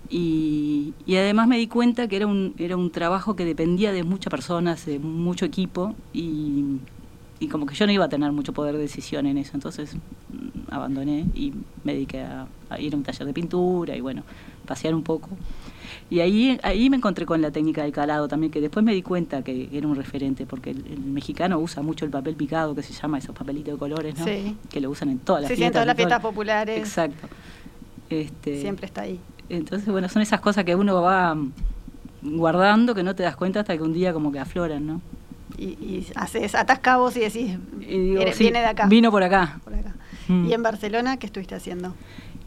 Y, 0.09 0.93
además 1.09 1.47
me 1.47 1.57
di 1.57 1.67
cuenta 1.67 2.07
que 2.07 2.17
era 2.17 2.27
un, 2.27 2.53
era 2.57 2.75
un 2.75 2.91
trabajo 2.91 3.35
que 3.35 3.45
dependía 3.45 3.91
de 3.91 4.03
muchas 4.03 4.31
personas, 4.31 4.85
de 4.85 4.99
mucho 4.99 5.45
equipo, 5.45 5.95
y, 6.13 6.79
como 7.49 7.65
que 7.65 7.73
yo 7.75 7.85
no 7.87 7.91
iba 7.91 8.05
a 8.05 8.09
tener 8.09 8.31
mucho 8.31 8.53
poder 8.53 8.75
de 8.75 8.81
decisión 8.81 9.25
en 9.25 9.37
eso. 9.37 9.51
Entonces 9.55 9.95
mm, 9.95 10.73
abandoné 10.73 11.25
y 11.33 11.53
me 11.83 11.93
dediqué 11.93 12.21
a, 12.21 12.47
a 12.69 12.79
ir 12.79 12.93
a 12.93 12.97
un 12.97 13.03
taller 13.03 13.25
de 13.25 13.33
pintura 13.33 13.95
y 13.95 14.01
bueno, 14.01 14.23
pasear 14.65 14.93
un 14.93 15.01
poco. 15.03 15.29
Y 16.09 16.19
ahí, 16.19 16.59
ahí 16.63 16.89
me 16.89 16.97
encontré 16.97 17.25
con 17.25 17.41
la 17.41 17.51
técnica 17.51 17.83
del 17.83 17.91
calado 17.91 18.27
también, 18.27 18.51
que 18.51 18.61
después 18.61 18.83
me 18.85 18.93
di 18.93 19.01
cuenta 19.01 19.43
que 19.43 19.69
era 19.71 19.87
un 19.87 19.95
referente, 19.95 20.45
porque 20.45 20.71
el, 20.71 20.99
mexicano 20.99 21.59
usa 21.59 21.81
mucho 21.81 22.05
el 22.05 22.11
papel 22.11 22.35
picado, 22.35 22.75
que 22.75 22.83
se 22.83 22.93
llama 22.93 23.17
esos 23.17 23.35
papelitos 23.35 23.73
de 23.73 23.79
colores, 23.79 24.17
¿no? 24.17 24.25
Sí. 24.25 24.57
Que 24.69 24.81
lo 24.81 24.89
usan 24.89 25.09
en 25.09 25.19
todas 25.19 25.43
las 25.43 25.49
fiestas. 25.49 25.63
Sí, 25.63 25.67
en 25.67 25.73
todas 25.73 25.87
las 25.87 25.95
fiestas 25.95 26.21
populares. 26.21 26.79
Exacto. 26.79 27.27
Este, 28.09 28.61
Siempre 28.61 28.85
está 28.85 29.01
ahí. 29.01 29.19
Entonces, 29.49 29.87
bueno, 29.89 30.09
son 30.09 30.21
esas 30.21 30.39
cosas 30.41 30.63
que 30.63 30.75
uno 30.75 31.01
va 31.01 31.37
guardando 32.21 32.93
que 32.93 33.03
no 33.03 33.15
te 33.15 33.23
das 33.23 33.35
cuenta 33.35 33.61
hasta 33.61 33.75
que 33.75 33.83
un 33.83 33.93
día 33.93 34.13
como 34.13 34.31
que 34.31 34.39
afloran, 34.39 34.85
¿no? 34.85 35.01
Y, 35.57 35.65
y 35.65 36.07
haces, 36.15 36.55
atas 36.55 36.79
cabos 36.79 37.17
y 37.17 37.21
decís, 37.21 37.57
viene 37.77 38.59
de 38.59 38.65
acá. 38.65 38.87
Vino 38.87 39.11
por 39.11 39.23
acá. 39.23 39.59
Mm. 40.27 40.45
¿Y 40.45 40.53
en 40.53 40.63
Barcelona 40.63 41.17
qué 41.17 41.25
estuviste 41.25 41.55
haciendo? 41.55 41.93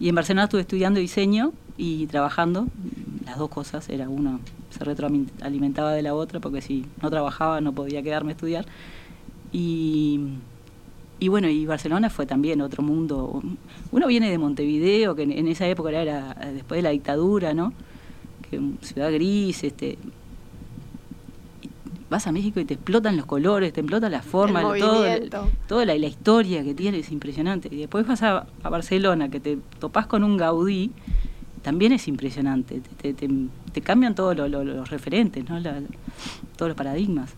Y 0.01 0.09
en 0.09 0.15
Barcelona 0.15 0.45
estuve 0.45 0.63
estudiando 0.63 1.01
diseño 1.01 1.53
y 1.77 2.07
trabajando, 2.07 2.67
las 3.25 3.39
dos 3.39 3.49
cosas, 3.49 3.89
era 3.89 4.09
uno, 4.09 4.41
se 4.71 4.85
retroalimentaba 4.85 5.93
de 5.93 6.03
la 6.03 6.15
otra, 6.15 6.41
porque 6.41 6.61
si 6.61 6.87
no 7.03 7.11
trabajaba 7.11 7.61
no 7.61 7.73
podía 7.73 8.03
quedarme 8.03 8.31
a 8.31 8.35
estudiar. 8.35 8.67
Y, 9.53 10.21
y 11.21 11.29
bueno, 11.29 11.49
y 11.49 11.65
Barcelona 11.67 12.11
fue 12.11 12.27
también 12.27 12.61
otro 12.61 12.83
mundo. 12.83 13.43
Uno 13.93 14.07
viene 14.07 14.31
de 14.31 14.39
Montevideo, 14.39 15.15
que 15.15 15.23
en, 15.23 15.49
esa 15.49 15.67
época 15.67 15.91
era 15.91 16.35
después 16.53 16.79
de 16.79 16.83
la 16.83 16.91
dictadura, 16.91 17.55
¿no? 17.55 17.73
Que 18.51 18.61
ciudad 18.83 19.13
gris, 19.13 19.65
este, 19.65 19.97
vas 22.15 22.27
a 22.27 22.33
México 22.33 22.61
y 22.61 22.65
te 22.65 22.75
explotan 22.75 23.17
los 23.17 23.27
colores, 23.27 23.73
te 23.73 23.81
explotan 23.81 24.13
la 24.13 24.23
forma, 24.23 24.63
todo, 24.79 25.05
toda 25.67 25.85
la, 25.85 25.95
historia 25.95 26.63
que 26.63 26.75
tiene 26.75 26.99
es 26.99 27.11
impresionante. 27.11 27.69
Y 27.73 27.79
después 27.79 28.07
vas 28.07 28.23
a, 28.23 28.47
Barcelona, 28.63 29.29
que 29.29 29.41
te 29.41 29.59
topás 29.79 30.07
con 30.07 30.23
un 30.23 30.37
Gaudí, 30.37 30.93
también 31.65 31.93
es 31.93 32.07
impresionante. 32.09 32.83
Te, 33.01 33.81
cambian 33.81 34.15
todos 34.15 34.37
los 34.37 34.91
referentes, 34.91 35.49
¿no? 35.49 35.61
todos 36.57 36.69
los 36.69 36.77
paradigmas. 36.77 37.31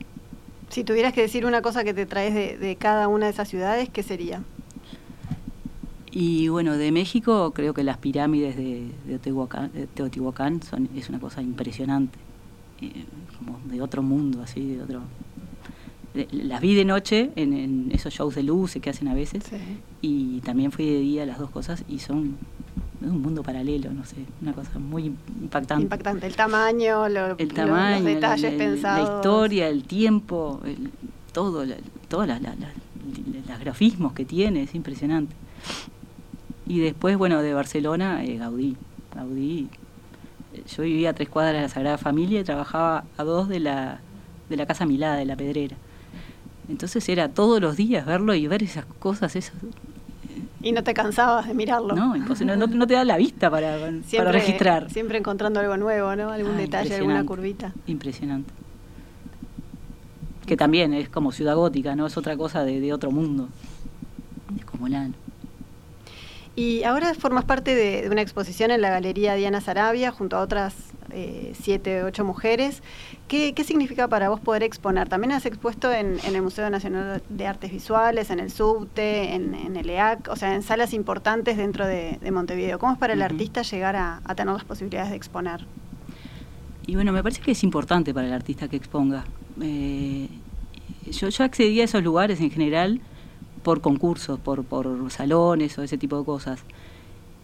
Si 0.69 0.83
tuvieras 0.83 1.13
que 1.13 1.23
decir 1.23 1.47
una 1.47 1.63
cosa 1.63 1.85
que 1.85 1.95
te 1.95 2.07
traes 2.07 2.35
de, 2.35 2.77
cada 2.77 3.07
una 3.07 3.27
de 3.27 3.33
esas 3.33 3.49
ciudades, 3.49 3.89
¿qué 3.89 4.03
sería? 4.03 4.43
Y 6.11 6.49
bueno, 6.49 6.77
de 6.77 6.91
México 6.91 7.53
creo 7.55 7.73
que 7.73 7.85
las 7.85 7.99
pirámides 7.99 8.57
de, 8.57 8.91
Teotihuacán, 9.95 10.63
son, 10.63 10.89
es 10.97 11.09
una 11.09 11.21
cosa 11.21 11.41
impresionante. 11.41 12.19
Eh, 12.81 13.05
como 13.39 13.61
de 13.67 13.81
otro 13.81 14.03
mundo, 14.03 14.43
así, 14.43 14.75
de 14.75 14.83
otro... 14.83 15.03
las 16.33 16.61
vi 16.61 16.75
de 16.75 16.85
noche 16.85 17.31
en, 17.37 17.91
esos 17.93 18.13
shows 18.13 18.35
de 18.35 18.43
luces 18.43 18.83
que 18.83 18.91
hacen 18.91 19.07
a 19.07 19.15
veces 19.15 19.45
y 20.03 20.41
también 20.41 20.73
fui 20.73 20.87
de 20.87 20.99
día 20.99 21.27
las 21.27 21.39
dos 21.39 21.51
cosas 21.51 21.85
y 21.89 22.01
son 22.01 22.37
un 23.01 23.23
mundo 23.23 23.43
paralelo, 23.43 23.93
no 23.93 24.05
sé, 24.05 24.17
una 24.43 24.53
cosa 24.53 24.79
muy 24.79 25.07
impactante. 25.41 25.85
Impactante, 25.85 26.27
el 26.27 26.37
tamaño, 26.37 27.07
el 27.07 27.53
tamaño, 27.53 27.97
los 27.97 28.05
detalles 28.05 28.55
pensados. 28.55 29.09
La 29.09 29.17
historia, 29.17 29.69
el 29.69 29.85
tiempo, 29.85 30.61
todo, 31.33 31.65
todos 32.09 32.27
los 32.27 32.39
grafismos 33.61 34.13
que 34.13 34.25
tiene, 34.25 34.63
es 34.63 34.75
impresionante. 34.75 35.35
Y 36.67 36.81
después, 36.81 37.17
bueno, 37.17 37.43
de 37.43 37.55
Barcelona, 37.55 38.25
eh, 38.25 38.39
Gaudí. 38.39 38.77
Gaudí 39.15 39.69
yo 40.65 40.83
vivía 40.83 41.11
a 41.11 41.13
tres 41.13 41.29
cuadras 41.29 41.55
de 41.55 41.63
la 41.63 41.69
Sagrada 41.69 41.99
Familia 41.99 42.41
y 42.41 42.45
trabajaba 42.45 43.05
a 43.17 43.25
dos 43.25 43.49
de 43.49 43.61
la, 43.61 44.01
de 44.49 44.57
la 44.57 44.67
Casa 44.67 44.87
Milada, 44.87 45.17
de 45.17 45.25
la 45.25 45.37
Pedrera. 45.37 45.77
Entonces 46.69 47.09
era 47.09 47.29
todos 47.29 47.61
los 47.61 47.77
días 47.77 48.07
verlo 48.07 48.35
y 48.35 48.47
ver 48.47 48.63
esas 48.63 48.85
cosas, 48.85 49.37
esas... 49.37 49.55
Y 50.67 50.73
no 50.73 50.83
te 50.83 50.95
cansabas 50.95 51.47
de 51.47 51.55
mirarlo. 51.55 51.95
No, 51.95 52.17
no, 52.17 52.67
no, 52.67 52.87
te 52.89 52.95
da 52.95 53.05
la 53.05 53.17
vista 53.17 53.49
para, 53.49 53.79
para 54.17 54.33
registrar. 54.33 54.91
Siempre 54.91 55.17
encontrando 55.17 55.61
algo 55.61 55.77
nuevo, 55.77 56.17
¿no? 56.17 56.33
Algún 56.33 56.57
ah, 56.57 56.59
detalle, 56.59 56.97
alguna 56.97 57.25
curvita. 57.25 57.73
Impresionante. 57.87 58.53
Que 60.45 60.57
también 60.57 60.93
es 60.93 61.09
como 61.09 61.31
ciudad 61.31 61.55
gótica, 61.55 61.95
¿no? 61.95 62.05
Es 62.05 62.17
otra 62.17 62.37
cosa 62.37 62.65
de, 62.65 62.81
de 62.81 62.93
otro 62.93 63.13
mundo. 63.13 63.49
Es 64.59 64.65
como 64.65 64.89
la... 64.89 65.09
Y 66.57 66.83
ahora 66.83 67.15
formas 67.15 67.45
parte 67.45 67.77
de, 67.77 68.09
una 68.11 68.23
exposición 68.23 68.73
en 68.73 68.81
la 68.81 68.91
Galería 68.91 69.37
Diana 69.37 69.61
Sarabia 69.61 70.11
junto 70.11 70.37
a 70.37 70.41
otras 70.41 70.75
eh, 71.19 71.55
siete, 71.59 72.03
ocho 72.03 72.27
mujeres. 72.27 72.83
¿Qué, 73.27 73.55
significa 73.65 74.07
para 74.07 74.29
vos 74.29 74.39
poder 74.39 74.63
exponer? 74.63 75.09
También 75.09 75.33
has 75.33 75.47
expuesto 75.47 75.91
en, 75.91 76.19
el 76.27 76.43
Museo 76.43 76.69
Nacional 76.69 77.23
de 77.31 77.47
Artes 77.47 77.73
Visuales, 77.73 78.29
en 78.29 78.39
el 78.39 78.51
SUBTE, 78.51 79.35
en, 79.35 79.77
el 79.77 79.89
EAC, 79.89 80.29
o 80.29 80.37
sea, 80.37 80.55
en 80.55 80.63
salas 80.63 80.93
importantes 80.93 81.57
dentro 81.57 81.87
de, 81.87 82.19
Montevideo. 82.31 82.79
¿Cómo 82.79 82.93
es 82.93 82.99
para 82.99 83.15
el 83.15 83.23
artista 83.23 83.63
llegar 83.63 83.97
a, 83.97 84.21
tener 84.35 84.53
las 84.53 84.65
posibilidades 84.65 85.09
de 85.09 85.17
exponer? 85.17 85.65
Y 86.87 86.95
bueno, 86.97 87.13
me 87.13 87.23
parece 87.23 87.41
que 87.41 87.53
es 87.53 87.65
importante 87.65 88.13
para 88.13 88.27
el 88.27 88.35
artista 88.35 88.69
que 88.69 88.77
exponga. 88.77 89.25
Eh, 89.63 90.29
yo, 91.11 91.31
yo 91.31 91.45
accedí 91.45 91.81
a 91.81 91.85
esos 91.85 92.03
lugares 92.03 92.43
en 92.43 92.51
general 92.51 93.01
por 93.63 93.81
concursos, 93.81 94.39
por, 94.39 94.65
por 94.65 95.11
salones 95.11 95.79
o 95.79 95.83
ese 95.83 95.97
tipo 95.97 96.19
de 96.19 96.27
cosas. 96.27 96.61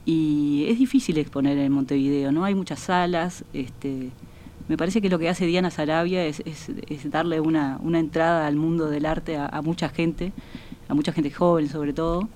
Y 0.05 0.67
es 0.69 0.79
difícil 0.79 1.19
exponer 1.19 1.59
en 1.59 1.73
Montevideo, 1.73 2.33
¿no? 2.33 2.45
Hay 2.45 2.55
muchas 2.55 2.81
salas, 2.81 3.45
este, 3.53 4.11
me 4.69 4.77
parece 4.77 5.01
que 5.01 5.09
lo 5.09 5.19
que 5.19 5.29
hace 5.29 5.47
Diana 5.47 5.71
Sarabia 5.71 6.25
es, 6.25 6.43
es, 6.45 7.11
darle 7.11 7.41
una, 7.41 7.79
una, 7.83 7.99
entrada 7.99 8.47
al 8.47 8.57
mundo 8.57 8.89
del 8.89 9.07
arte 9.07 9.37
a, 9.37 9.61
mucha 9.63 9.89
gente, 9.89 10.33
a 10.89 10.95
mucha 10.95 11.13
gente 11.13 11.31
joven 11.31 11.69
sobre 11.69 11.93
todo, 11.93 12.29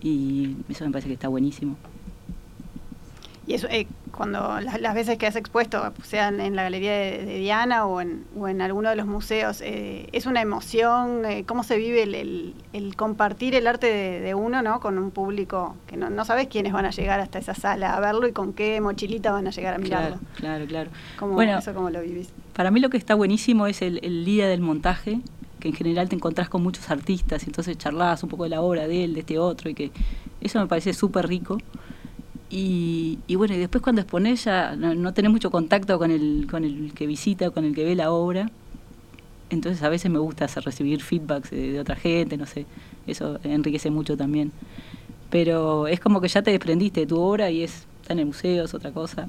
y 0.00 0.56
eso 0.68 0.84
me 0.84 0.92
parece 0.92 1.08
que 1.08 1.14
está 1.14 1.28
buenísimo. 1.28 1.76
Y 3.48 3.54
eso, 3.54 3.66
eh, 3.70 3.86
cuando 4.12 4.60
las, 4.60 4.94
veces 4.94 5.16
que 5.16 5.26
has 5.26 5.34
expuesto, 5.34 5.94
sean 6.02 6.38
en 6.38 6.54
la 6.54 6.64
galería 6.64 6.92
de, 6.92 7.38
Diana 7.38 7.86
o 7.86 8.02
en, 8.02 8.26
o 8.38 8.46
en, 8.46 8.60
alguno 8.60 8.90
de 8.90 8.96
los 8.96 9.06
museos, 9.06 9.62
eh, 9.62 10.06
es 10.12 10.26
una 10.26 10.42
emoción, 10.42 11.24
eh, 11.24 11.44
cómo 11.46 11.64
se 11.64 11.78
vive 11.78 12.02
el, 12.02 12.54
el, 12.74 12.94
compartir 12.94 13.54
el 13.54 13.66
arte 13.66 13.86
de, 13.86 14.34
uno 14.34 14.60
¿no? 14.60 14.80
con 14.80 14.98
un 14.98 15.10
público 15.10 15.76
que 15.86 15.96
no, 15.96 16.10
no, 16.10 16.26
sabes 16.26 16.48
quiénes 16.48 16.74
van 16.74 16.84
a 16.84 16.90
llegar 16.90 17.20
hasta 17.20 17.38
esa 17.38 17.54
sala 17.54 17.94
a 17.94 18.00
verlo 18.00 18.28
y 18.28 18.32
con 18.32 18.52
qué 18.52 18.82
mochilita 18.82 19.32
van 19.32 19.46
a 19.46 19.50
llegar 19.50 19.72
a 19.72 19.78
mirarlo. 19.78 20.18
Claro, 20.34 20.66
claro. 20.66 20.90
¿Cómo, 21.18 21.32
bueno, 21.32 21.56
¿Eso 21.56 21.72
cómo 21.72 21.88
lo 21.88 22.02
vivís? 22.02 22.28
Para 22.52 22.70
mí 22.70 22.80
lo 22.80 22.90
que 22.90 22.98
está 22.98 23.14
buenísimo 23.14 23.66
es 23.66 23.80
el, 23.80 23.98
el 24.02 24.26
día 24.26 24.46
del 24.46 24.60
montaje, 24.60 25.20
que 25.58 25.68
en 25.68 25.74
general 25.74 26.10
te 26.10 26.16
encontrás 26.16 26.50
con 26.50 26.62
muchos 26.62 26.90
artistas 26.90 27.44
y 27.44 27.46
entonces 27.46 27.78
charlas 27.78 28.22
un 28.22 28.28
poco 28.28 28.44
de 28.44 28.50
la 28.50 28.60
obra 28.60 28.86
de 28.86 29.04
él, 29.04 29.14
de 29.14 29.20
este 29.20 29.38
otro, 29.38 29.70
y 29.70 29.74
que 29.74 29.90
eso 30.42 30.60
me 30.60 30.66
parece 30.66 30.92
súper 30.92 31.26
rico. 31.26 31.56
Y, 32.50 33.18
bueno, 33.36 33.54
y 33.54 33.58
después 33.58 33.82
cuando 33.82 34.00
expones 34.00 34.44
ya 34.44 34.74
no, 34.74 35.12
tenés 35.12 35.30
mucho 35.30 35.50
contacto 35.50 35.98
con 35.98 36.10
el, 36.10 36.46
con 36.50 36.64
el 36.64 36.92
que 36.94 37.06
visita, 37.06 37.50
con 37.50 37.64
el 37.64 37.74
que 37.74 37.84
ve 37.84 37.94
la 37.94 38.10
obra. 38.10 38.50
Entonces 39.50 39.82
a 39.82 39.88
veces 39.88 40.10
me 40.10 40.18
gusta 40.18 40.44
hacer 40.46 40.64
recibir 40.64 41.02
feedbacks 41.02 41.50
de, 41.50 41.80
otra 41.80 41.96
gente, 41.96 42.36
no 42.36 42.46
sé, 42.46 42.66
eso 43.06 43.38
enriquece 43.44 43.90
mucho 43.90 44.16
también. 44.16 44.52
Pero 45.30 45.88
es 45.88 46.00
como 46.00 46.20
que 46.20 46.28
ya 46.28 46.42
te 46.42 46.50
desprendiste 46.50 47.00
de 47.00 47.06
tu 47.06 47.18
obra 47.18 47.50
y 47.50 47.62
es, 47.62 47.86
está 48.02 48.14
en 48.14 48.20
el 48.20 48.26
museo, 48.26 48.64
es 48.64 48.74
otra 48.74 48.92
cosa. 48.92 49.28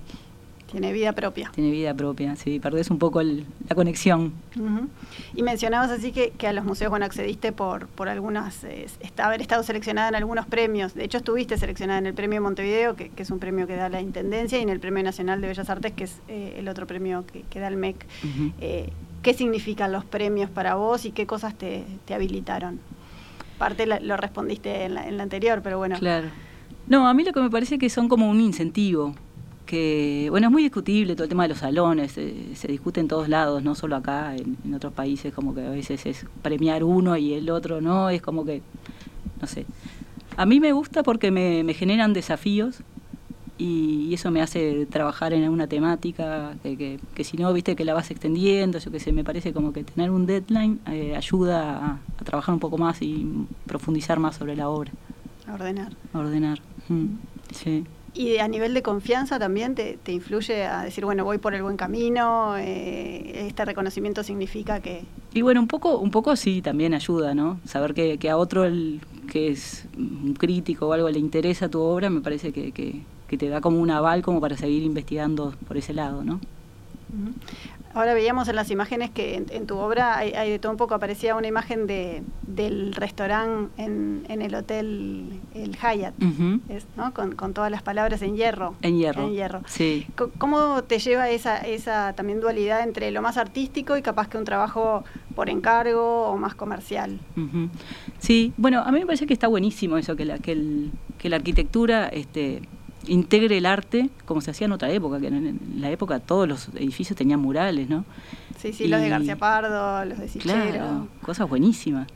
Tiene 0.70 0.94
vida 0.94 1.14
propia. 1.14 1.52
Tiene 1.54 1.72
vida 1.72 1.94
propia, 1.96 2.36
sí, 2.36 2.60
perdés 2.60 2.92
un 2.92 3.00
poco 3.00 3.22
la 3.24 3.76
conexión. 3.76 4.34
Y 5.34 5.42
mencionabas 5.42 5.90
así 5.90 6.12
que, 6.12 6.48
a 6.48 6.54
los 6.54 6.64
museos, 6.64 6.92
bueno, 6.92 7.06
accediste 7.06 7.52
por, 7.52 7.88
por 7.88 8.08
algunas, 8.08 8.66
haber 9.18 9.42
estado 9.42 9.64
seleccionada 9.64 10.10
en 10.10 10.16
algunos 10.16 10.46
premios. 10.46 10.94
De 10.94 11.06
hecho, 11.06 11.18
estuviste 11.18 11.58
seleccionada 11.58 12.00
en 12.00 12.06
el 12.06 12.14
Premio 12.14 12.42
Montevideo, 12.42 12.96
que, 12.96 13.12
es 13.18 13.32
un 13.32 13.40
premio 13.40 13.66
que 13.66 13.76
da 13.76 13.90
la 13.90 14.02
Intendencia, 14.02 14.60
y 14.60 14.62
en 14.62 14.70
el 14.70 14.80
Premio 14.80 15.04
Nacional 15.04 15.42
de 15.42 15.48
Bellas 15.48 15.70
Artes, 15.70 15.92
que 15.94 16.04
es 16.04 16.22
eh, 16.28 16.56
el 16.58 16.68
otro 16.68 16.86
premio 16.86 17.26
que, 17.50 17.60
da 17.60 17.68
el 17.68 17.78
MEC. 17.78 18.06
Eh, 18.62 18.90
¿Qué 19.24 19.34
significan 19.34 19.92
los 19.92 20.06
premios 20.06 20.50
para 20.50 20.76
vos 20.76 21.06
y 21.06 21.12
qué 21.12 21.26
cosas 21.26 21.56
te, 21.56 21.84
habilitaron? 22.14 22.80
Parte 23.58 23.86
lo 23.88 24.18
respondiste 24.18 24.86
en 24.86 24.94
la, 24.94 25.08
en 25.08 25.18
la 25.18 25.24
anterior, 25.24 25.62
pero 25.64 25.80
bueno. 25.80 25.98
Claro. 25.98 26.30
No, 26.88 27.08
a 27.08 27.14
mí 27.14 27.24
lo 27.24 27.34
que 27.34 27.42
me 27.42 27.50
parece 27.50 27.78
que 27.78 27.90
son 27.90 28.08
como 28.08 28.30
un 28.30 28.40
incentivo 28.40 29.14
que, 29.70 30.30
bueno, 30.32 30.48
es 30.48 30.52
muy 30.52 30.64
discutible 30.64 31.14
todo 31.14 31.26
el 31.26 31.30
tema 31.30 31.44
de 31.44 31.50
los 31.50 31.60
salones, 31.60 32.18
eh, 32.18 32.54
se 32.56 32.68
discute 32.68 33.00
en 33.02 33.08
todos 33.08 33.30
lados, 33.30 33.64
no 33.64 33.76
solo 33.76 33.98
acá, 33.98 34.36
en, 34.36 34.74
otros 34.74 34.94
países 34.94 35.32
como 35.32 35.54
que 35.54 35.62
a 35.62 35.70
veces 35.70 36.08
es 36.08 36.26
premiar 36.42 36.84
uno 36.84 37.16
y 37.18 37.36
el 37.36 37.52
otro 37.52 37.80
no, 37.80 38.10
es 38.10 38.20
como 38.20 38.46
que, 38.46 38.64
no 39.40 39.46
sé. 39.46 39.68
A 40.38 40.48
mí 40.48 40.60
me 40.60 40.72
gusta 40.72 41.04
porque 41.04 41.30
me, 41.30 41.72
generan 41.76 42.14
desafíos 42.14 42.80
y, 43.60 44.12
eso 44.12 44.32
me 44.32 44.42
hace 44.42 44.88
trabajar 44.88 45.34
en 45.34 45.48
una 45.48 45.68
temática 45.68 46.56
que, 46.64 47.00
que, 47.14 47.24
si 47.24 47.38
no, 47.38 47.54
viste 47.54 47.76
que 47.76 47.86
la 47.86 47.94
vas 47.94 48.10
extendiendo, 48.10 48.80
yo 48.80 48.90
que 48.90 49.00
sé, 49.00 49.12
me 49.12 49.24
parece 49.24 49.54
como 49.54 49.72
que 49.72 49.84
tener 49.84 50.10
un 50.10 50.26
deadline 50.26 50.80
eh, 50.88 51.16
ayuda 51.16 52.00
a, 52.18 52.24
trabajar 52.24 52.56
un 52.56 52.60
poco 52.60 52.80
más 52.80 53.04
y 53.04 53.46
profundizar 53.68 54.18
más 54.18 54.38
sobre 54.38 54.56
la 54.56 54.68
obra. 54.68 54.92
A 55.48 55.54
ordenar. 55.54 55.94
A 56.14 56.18
ordenar. 56.18 56.60
Mm, 56.88 57.06
sí. 57.54 57.86
Y 58.20 58.40
a 58.40 58.50
nivel 58.50 58.74
de 58.74 58.82
confianza 58.82 59.40
también 59.40 59.76
te, 59.76 59.98
te, 60.04 60.12
influye 60.12 60.66
a 60.66 60.84
decir, 60.84 61.06
bueno, 61.06 61.24
voy 61.24 61.38
por 61.38 61.56
el 61.56 61.64
buen 61.64 61.78
camino, 61.78 62.58
eh, 62.58 63.48
este 63.48 63.64
reconocimiento 63.64 64.24
significa 64.24 64.82
que... 64.82 65.06
Y 65.34 65.42
bueno, 65.42 65.62
un 65.62 65.70
poco, 65.70 65.98
un 66.00 66.12
poco 66.12 66.36
sí 66.36 66.62
también 66.62 66.94
ayuda, 66.94 67.34
¿no? 67.34 67.62
Saber 67.64 67.94
que, 67.94 68.18
que 68.18 68.30
a 68.30 68.36
otro 68.36 68.66
el, 68.66 69.00
que 69.32 69.48
es 69.48 69.88
un 69.98 70.34
crítico 70.38 70.90
o 70.90 70.92
algo 70.92 71.10
le 71.10 71.18
interesa 71.18 71.70
tu 71.70 71.80
obra, 71.80 72.10
me 72.10 72.20
parece 72.20 72.52
que, 72.52 72.74
que, 72.74 73.04
que 73.30 73.38
te 73.38 73.48
da 73.48 73.62
como 73.62 73.80
un 73.80 73.90
aval 73.90 74.22
como 74.22 74.42
para 74.42 74.58
seguir 74.58 74.84
investigando 74.84 75.54
por 75.66 75.78
ese 75.78 75.94
lado, 75.94 76.26
¿no? 76.26 76.42
Ahora 77.94 78.14
veíamos 78.14 78.48
en 78.48 78.56
las 78.56 78.70
imágenes 78.70 79.10
que 79.10 79.36
en, 79.36 79.68
tu 79.68 79.78
obra 79.78 80.18
hay, 80.18 80.52
de 80.52 80.60
todo 80.60 80.72
un 80.72 80.78
poco, 80.78 80.94
aparecía 80.94 81.36
una 81.36 81.48
imagen 81.48 81.88
de, 81.88 82.24
del 82.44 82.94
restaurante 82.94 83.72
en, 83.82 84.26
en 84.30 84.42
el 84.42 84.54
hotel 84.54 85.40
El 85.56 85.76
Hyatt, 85.76 86.14
¿no? 86.96 87.14
con, 87.14 87.36
con, 87.36 87.54
todas 87.54 87.72
las 87.72 87.82
palabras 87.82 88.22
en 88.22 88.36
hierro. 88.36 88.76
En 88.82 88.98
hierro. 88.98 89.24
En 89.24 89.32
hierro. 89.32 89.62
Sí. 89.66 90.06
¿Cómo 90.38 90.84
te 90.84 91.00
lleva 91.00 91.30
esa, 91.30 91.58
esa 91.58 92.14
también 92.14 92.40
dualidad 92.40 92.84
entre 92.84 93.10
lo 93.12 93.22
más 93.22 93.38
artístico 93.38 93.98
y 93.98 94.02
capaz 94.02 94.28
que 94.28 94.38
un 94.38 94.46
trabajo 94.46 95.04
por 95.36 95.50
encargo 95.50 96.28
o 96.28 96.38
más 96.38 96.54
comercial? 96.56 97.20
Sí, 98.20 98.54
bueno, 98.58 98.82
a 98.82 98.92
mí 98.92 99.00
me 99.00 99.06
parece 99.06 99.26
que 99.26 99.34
está 99.34 99.48
buenísimo 99.48 99.98
eso, 99.98 100.16
que 100.16 100.26
la, 100.26 100.38
que, 100.38 100.52
el, 100.52 100.92
que 101.18 101.30
la 101.30 101.38
arquitectura... 101.38 102.08
este 102.08 102.62
integre 103.10 103.58
el 103.58 103.66
arte 103.66 104.10
como 104.26 104.42
se 104.42 104.52
hacía 104.52 104.66
en 104.66 104.72
otra 104.72 104.90
época, 104.92 105.20
que 105.20 105.28
en, 105.28 105.60
la 105.78 105.90
época 105.90 106.20
todos 106.20 106.48
los 106.48 106.70
edificios 106.70 107.18
tenían 107.18 107.40
murales, 107.40 107.90
¿no? 107.90 108.06
Sí, 108.58 108.74
sí, 108.74 108.88
los 108.88 109.02
de 109.02 109.10
García 109.10 109.36
Pardo, 109.36 110.06
los 110.06 110.20
de 110.20 110.28
Sichero. 110.28 110.72
Claro, 110.72 111.08
cosas 111.22 111.50
buenísimas. 111.50 112.08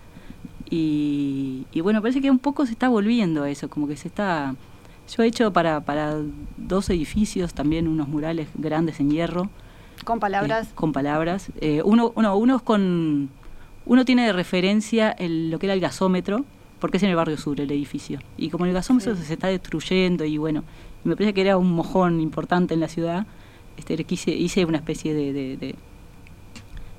Y, 0.69 1.65
y, 1.71 1.81
bueno, 1.81 2.01
parece 2.01 2.21
que 2.21 2.31
un 2.31 2.39
poco 2.39 2.65
se 2.65 2.71
está 2.71 2.89
volviendo 2.89 3.43
a 3.43 3.49
eso, 3.49 3.69
como 3.69 3.87
que 3.87 3.95
se 3.95 4.07
está... 4.07 4.55
Yo 5.15 5.23
he 5.23 5.27
hecho 5.27 5.51
para, 5.51 5.81
para 5.81 6.15
dos 6.57 6.89
edificios 6.89 7.53
también 7.53 7.87
unos 7.87 8.07
murales 8.07 8.47
grandes 8.55 8.99
en 8.99 9.11
hierro. 9.11 9.49
¿Con 10.03 10.19
palabras? 10.19 10.67
Eh, 10.67 10.71
con 10.73 10.93
palabras. 10.93 11.51
Eh, 11.59 11.81
uno, 11.83 12.11
uno, 12.15 12.35
uno 12.37 12.59
con... 12.59 13.29
Uno 13.85 14.05
tiene 14.05 14.25
de 14.25 14.31
referencia 14.31 15.11
el, 15.11 15.51
lo 15.51 15.59
que 15.59 15.65
era 15.65 15.73
el 15.73 15.81
gasómetro, 15.81 16.45
porque 16.83 16.97
es 16.97 17.03
en 17.03 17.11
el 17.11 17.15
barrio 17.15 17.37
sur 17.37 17.61
el 17.61 17.71
edificio. 17.71 18.19
Y 18.35 18.49
como 18.49 18.65
el 18.65 18.73
gasómetro 18.73 19.15
se 19.15 19.31
está 19.31 19.47
destruyendo 19.47 20.25
y 20.25 20.37
bueno, 20.37 20.65
me 21.05 21.15
parece 21.15 21.33
que 21.33 21.39
era 21.39 21.55
un 21.55 21.71
mojón 21.71 22.19
importante 22.19 22.73
en 22.73 22.81
la 22.81 22.89
ciudad, 22.89 23.25
este, 23.77 24.03
quise, 24.03 24.31
hice 24.31 24.65
una 24.65 24.79
especie 24.79 25.13
de, 25.13 25.31
de, 25.31 25.75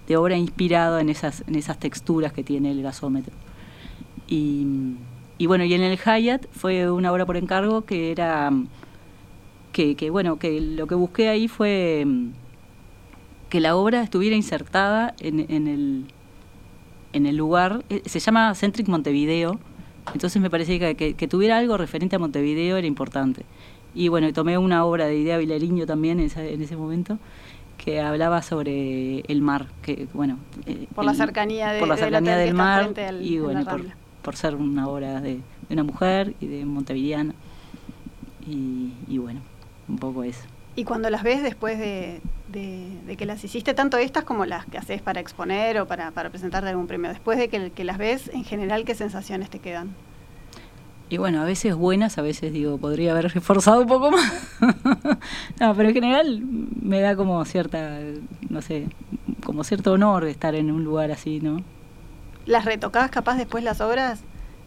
de, 0.09 0.17
obra 0.17 0.39
inspirada 0.39 1.03
en 1.03 1.11
esas, 1.11 1.45
en 1.47 1.57
esas 1.57 1.79
texturas 1.79 2.33
que 2.33 2.43
tiene 2.43 2.71
el 2.71 2.83
gasómetro. 2.83 3.35
Y, 4.27 4.67
y 5.37 5.45
bueno, 5.45 5.65
y 5.65 5.75
en 5.75 5.83
el 5.83 5.99
Hyatt 5.99 6.47
fue 6.51 6.91
una 6.91 7.13
obra 7.13 7.27
por 7.27 7.37
encargo 7.37 7.85
que 7.85 8.11
era 8.11 8.51
que, 9.73 9.97
que, 9.97 10.09
bueno, 10.09 10.39
que 10.39 10.63
lo 10.63 10.87
que 10.87 10.95
busqué 10.95 11.29
ahí 11.29 11.47
fue 11.47 12.07
que 13.51 13.61
la 13.61 13.77
obra 13.77 14.03
estuviera 14.03 14.35
insertada 14.35 15.15
en, 15.21 15.41
en, 15.41 15.67
el, 15.69 16.07
en 17.13 17.27
el 17.27 17.37
lugar, 17.37 17.85
eh, 17.91 18.01
se 18.07 18.19
llama 18.19 18.55
Centric 18.55 18.89
Montevideo, 18.89 19.61
entonces 20.13 20.41
me 20.41 20.51
parecía 20.51 20.95
que, 20.95 21.15
que, 21.15 21.29
tuviera 21.29 21.59
algo 21.59 21.77
referente 21.77 22.17
a 22.17 22.19
Montevideo 22.19 22.77
era 22.77 22.87
importante. 22.87 23.45
Y 23.95 24.09
bueno, 24.09 24.33
tomé 24.33 24.59
una 24.59 24.85
obra 24.85 25.07
de 25.07 25.17
Idea 25.17 25.39
Vilariño 25.39 25.87
también 25.87 26.21
en, 26.21 26.31
en 26.37 26.63
ese 26.63 26.77
momento 26.77 27.19
que 27.77 28.01
hablaba 28.01 28.43
sobre 28.43 29.21
el 29.21 29.43
mar, 29.43 29.67
que 29.83 30.09
bueno, 30.15 30.39
eh, 30.67 30.87
por 30.95 31.05
la 31.05 31.15
cercanía, 31.15 31.73
de, 31.73 31.81
por 31.81 31.89
la 31.89 31.97
cercanía 31.97 32.37
del 32.37 32.55
mar 32.55 32.93
y 33.21 33.39
bueno, 33.39 33.65
por, 33.65 33.83
por, 34.23 34.37
ser 34.37 34.55
una 34.55 34.89
obra 34.89 35.21
de, 35.21 35.41
de, 35.69 35.75
una 35.75 35.83
mujer 35.83 36.35
y 36.41 36.47
de 36.47 36.65
montevideana 36.65 37.35
y, 38.47 38.93
y, 39.09 39.19
bueno, 39.19 39.41
un 39.89 39.99
poco 39.99 40.25
eso. 40.25 40.45
Y 40.77 40.85
cuando 40.85 41.09
las 41.11 41.23
ves 41.23 41.43
después 41.43 41.79
de, 41.79 42.21
de, 42.49 43.17
que 43.17 43.27
las 43.27 43.43
hiciste, 43.45 43.75
tanto 43.75 43.97
estas 43.97 44.25
como 44.25 44.45
las 44.45 44.67
que 44.67 44.79
haces 44.79 45.01
para 45.03 45.21
exponer 45.21 45.79
o 45.81 45.87
para, 45.87 46.11
para 46.11 46.31
presentarte 46.31 46.69
algún 46.69 46.87
premio, 46.87 47.11
después 47.11 47.39
de 47.39 47.49
que, 47.49 47.71
que 47.71 47.85
las 47.85 47.99
ves, 47.99 48.31
en 48.33 48.45
general, 48.45 48.85
¿qué 48.85 48.95
sensaciones 48.95 49.51
te 49.51 49.61
quedan? 49.61 49.95
Y 51.11 51.19
bueno, 51.19 51.43
a 51.43 51.45
veces 51.45 51.75
buenas, 51.75 52.19
a 52.19 52.23
veces 52.23 52.53
digo, 52.53 52.79
podría 52.79 53.13
haber 53.13 53.33
reforzado 53.33 53.83
un 53.83 53.87
poco 53.87 54.11
más. 54.11 54.33
no, 55.61 55.75
pero 55.75 55.89
en 55.91 55.95
general 55.95 56.43
me 56.81 57.01
da 57.01 57.15
como 57.15 57.45
cierta, 57.45 58.01
no 58.49 58.63
sé, 58.63 58.89
como 59.45 59.65
cierto 59.65 59.93
honor 59.93 60.25
estar 60.25 60.55
en 60.55 60.71
un 60.71 60.83
lugar 60.83 61.11
así, 61.11 61.41
¿no? 61.41 61.63
¿Las 62.47 62.65
retocás 62.65 63.11
capaz 63.11 63.37
después 63.37 63.63
las 63.63 63.81
obras? 63.81 64.23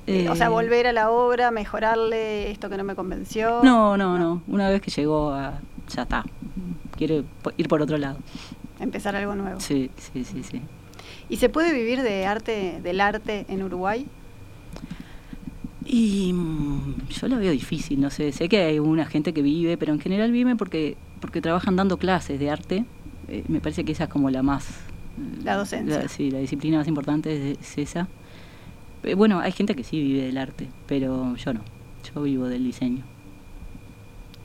o 0.08 0.36
sea, 0.36 0.48
eh, 0.48 0.50
volver 0.50 0.88
a 0.88 0.94
la 0.94 1.10
obra, 1.10 1.52
mejorarle 1.52 2.50
esto 2.50 2.70
que 2.70 2.78
no 2.78 2.86
me 2.86 2.96
convenció. 2.96 3.60
No, 3.62 3.98
no, 3.98 4.18
no. 4.18 4.42
Una 4.48 4.70
vez 4.70 4.82
que 4.82 4.90
llegó 4.90 5.32
a. 5.32 5.60
Ya 5.96 6.04
está 6.04 6.24
quiere 6.98 7.24
ir 7.56 7.68
por 7.70 7.82
otro 7.82 7.98
lado. 7.98 8.18
Empezar 8.80 9.16
algo 9.16 9.36
nuevo. 9.36 9.60
Sí, 9.62 9.90
sí, 9.98 10.26
sí, 10.26 10.44
sí. 10.44 10.62
¿Y 11.30 11.38
se 11.38 11.48
puede 11.48 11.74
vivir 11.74 12.02
de 12.02 12.26
arte, 12.26 12.82
del 12.84 13.00
arte 13.00 13.46
en 13.48 13.64
Uruguay? 13.64 14.06
Y 15.86 16.34
mm, 16.34 17.08
yo 17.08 17.28
lo 17.30 17.38
veo 17.38 17.52
difícil, 17.52 18.02
no 18.02 18.10
sé, 18.10 18.34
sé 18.34 18.50
que 18.50 18.58
hay 18.58 18.80
una 18.80 19.06
gente 19.06 19.34
que 19.34 19.42
vive, 19.42 19.78
pero 19.78 19.94
en 19.94 20.02
general 20.02 20.32
vive 20.32 20.56
porque, 20.58 20.98
porque 21.22 21.40
trabajan 21.40 21.78
dando 21.78 21.98
clases 21.98 22.40
de 22.40 22.50
arte. 22.50 22.86
Eh, 23.30 23.44
me 23.48 23.62
parece 23.62 23.86
que 23.86 23.94
esa 23.94 24.06
es 24.06 24.10
como 24.10 24.30
la 24.30 24.44
más... 24.44 24.68
La 25.44 25.56
docencia. 25.56 26.08
sí, 26.10 26.30
la 26.30 26.40
disciplina 26.40 26.78
más 26.78 26.88
importante 26.88 27.54
es, 27.60 27.78
esa. 27.78 28.08
Eh, 29.04 29.16
bueno, 29.16 29.40
hay 29.40 29.52
gente 29.52 29.76
que 29.76 29.84
sí 29.84 30.00
vive 30.00 30.24
del 30.24 30.38
arte, 30.38 30.68
pero 30.88 31.36
yo 31.36 31.54
no. 31.54 31.62
Yo 32.14 32.22
vivo 32.22 32.48
del 32.48 32.64
diseño 32.64 33.04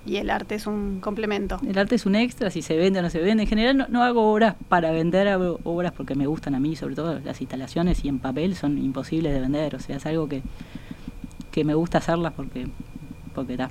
y 0.04 0.16
el 0.16 0.30
arte 0.30 0.56
es 0.56 0.66
un 0.66 1.00
complemento. 1.00 1.60
El 1.66 1.78
arte 1.78 1.94
es 1.94 2.06
un 2.06 2.14
extra, 2.14 2.50
si 2.50 2.62
se 2.62 2.76
vende 2.76 2.98
o 2.98 3.02
no 3.02 3.10
se 3.10 3.20
vende. 3.20 3.44
En 3.44 3.48
general 3.48 3.86
no, 3.88 4.02
hago 4.02 4.32
obras 4.32 4.56
para 4.68 4.90
vender, 4.90 5.28
hago 5.28 5.60
obras 5.64 5.92
porque 5.92 6.14
me 6.14 6.26
gustan 6.26 6.54
a 6.54 6.60
mí, 6.60 6.74
sobre 6.76 6.94
todo 6.94 7.20
las 7.20 7.40
instalaciones 7.40 8.04
y 8.04 8.08
en 8.08 8.18
papel 8.18 8.56
son 8.56 8.78
imposibles 8.78 9.32
de 9.32 9.40
vender, 9.40 9.76
o 9.76 9.78
sea, 9.80 9.96
es 9.96 10.06
algo 10.06 10.28
que, 10.28 10.42
que 11.50 11.64
me 11.64 11.74
gusta 11.74 11.98
hacerlas 11.98 12.32
porque, 12.32 12.66
porque 13.34 13.56
da. 13.56 13.70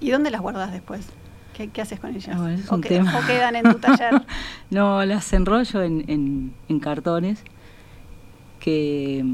¿Y 0.00 0.10
dónde 0.10 0.30
las 0.30 0.40
guardas 0.40 0.72
después? 0.72 1.06
¿Qué, 1.54 1.68
qué 1.68 1.82
haces 1.82 2.00
con 2.00 2.14
ellas? 2.14 2.36
Ah, 2.38 2.56
¿O, 2.70 2.76
¿O, 2.76 2.80
quedan 2.80 3.56
en 3.56 3.64
tu 3.64 3.78
taller? 3.78 4.22
no, 4.70 5.04
las 5.04 5.32
enrollo 5.32 5.82
en, 5.82 6.04
en, 6.08 6.54
en 6.68 6.80
cartones 6.80 7.44
que, 8.60 9.24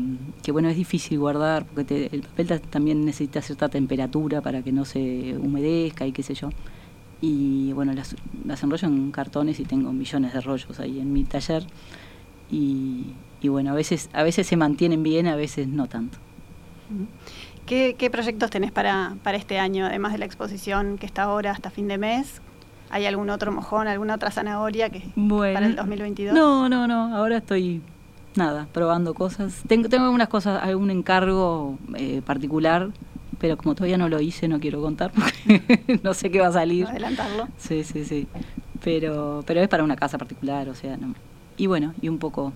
bueno, 0.53 0.69
es 0.69 0.77
difícil 0.77 1.19
guardar, 1.19 1.67
porque 1.67 2.09
el 2.11 2.23
papel 2.23 2.61
también 2.71 3.05
necesita 3.05 3.43
cierta 3.43 3.69
temperatura 3.69 4.41
para 4.41 4.63
que 4.63 4.73
no 4.73 4.85
se 4.85 5.37
humedezca 5.39 6.07
y 6.07 6.13
qué 6.13 6.23
sé 6.23 6.35
yo. 6.35 6.51
Y 7.21 7.73
bueno, 7.73 7.93
las, 7.93 8.17
las 8.45 8.63
enrollo 8.63 8.89
en 8.89 9.11
cartones 9.11 9.61
y 9.61 9.65
tengo 9.65 9.93
millones 9.93 10.33
de 10.33 10.41
rollos 10.41 10.81
ahí 10.81 11.01
en 11.01 11.13
mi 11.13 11.25
taller. 11.25 11.67
Y, 12.51 13.15
bueno, 13.43 13.73
a 13.73 13.75
veces, 13.75 14.09
a 14.13 14.23
veces 14.23 14.47
se 14.47 14.57
mantienen 14.57 15.03
bien, 15.03 15.27
a 15.27 15.37
veces 15.37 15.69
no 15.69 15.89
tanto. 15.89 16.19
¿Qué, 17.67 17.97
qué 17.99 18.11
proyectos 18.11 18.51
tenés 18.51 18.71
para, 18.71 19.17
para 19.23 19.37
este 19.37 19.59
año, 19.59 19.87
además 19.87 20.13
de 20.13 20.19
la 20.19 20.25
exposición 20.25 20.99
que 20.99 21.07
está 21.07 21.25
ahora 21.25 21.51
hasta 21.51 21.71
fin 21.71 21.89
de 21.89 21.99
mes? 21.99 22.41
¿Hay 22.91 23.07
algún 23.07 23.31
otro 23.31 23.51
mojón, 23.51 23.89
alguna 23.89 24.15
otra 24.15 24.31
zanahoria 24.31 24.91
que 24.91 25.03
para 25.17 25.67
el 25.67 25.75
2022? 25.75 26.35
No, 26.35 26.69
no, 26.69 26.87
no. 26.87 27.17
Ahora 27.17 27.39
estoy 27.39 27.83
nada, 28.37 28.69
probando 28.73 29.15
cosas. 29.15 29.63
Tengo, 29.67 29.89
tengo 29.89 30.05
algunas 30.05 30.29
cosas, 30.29 30.63
algún 30.63 30.91
encargo 30.91 31.79
eh, 31.97 32.23
particular, 32.25 32.91
pero 33.39 33.57
como 33.57 33.75
todavía 33.75 33.99
no 33.99 34.09
lo 34.09 34.21
hice, 34.21 34.49
no 34.49 34.61
quiero 34.61 34.81
contar 34.81 35.13
porque 35.13 36.01
no 36.03 36.15
sé 36.15 36.31
qué 36.31 36.41
va 36.41 36.49
a 36.49 36.53
salir. 36.53 36.87
Adelantarlo. 36.87 37.49
Sí, 37.59 37.85
sí, 37.85 38.05
sí. 38.05 38.27
Pero, 38.83 39.43
pero 39.47 39.61
es 39.61 39.69
para 39.69 39.85
una 39.85 39.97
casa 39.97 40.19
particular, 40.19 40.69
o 40.69 40.75
sea, 40.75 40.97
no. 40.97 41.15
Y 41.57 41.67
bueno, 41.67 41.95
y 42.01 42.09
un 42.09 42.19
poco 42.19 42.53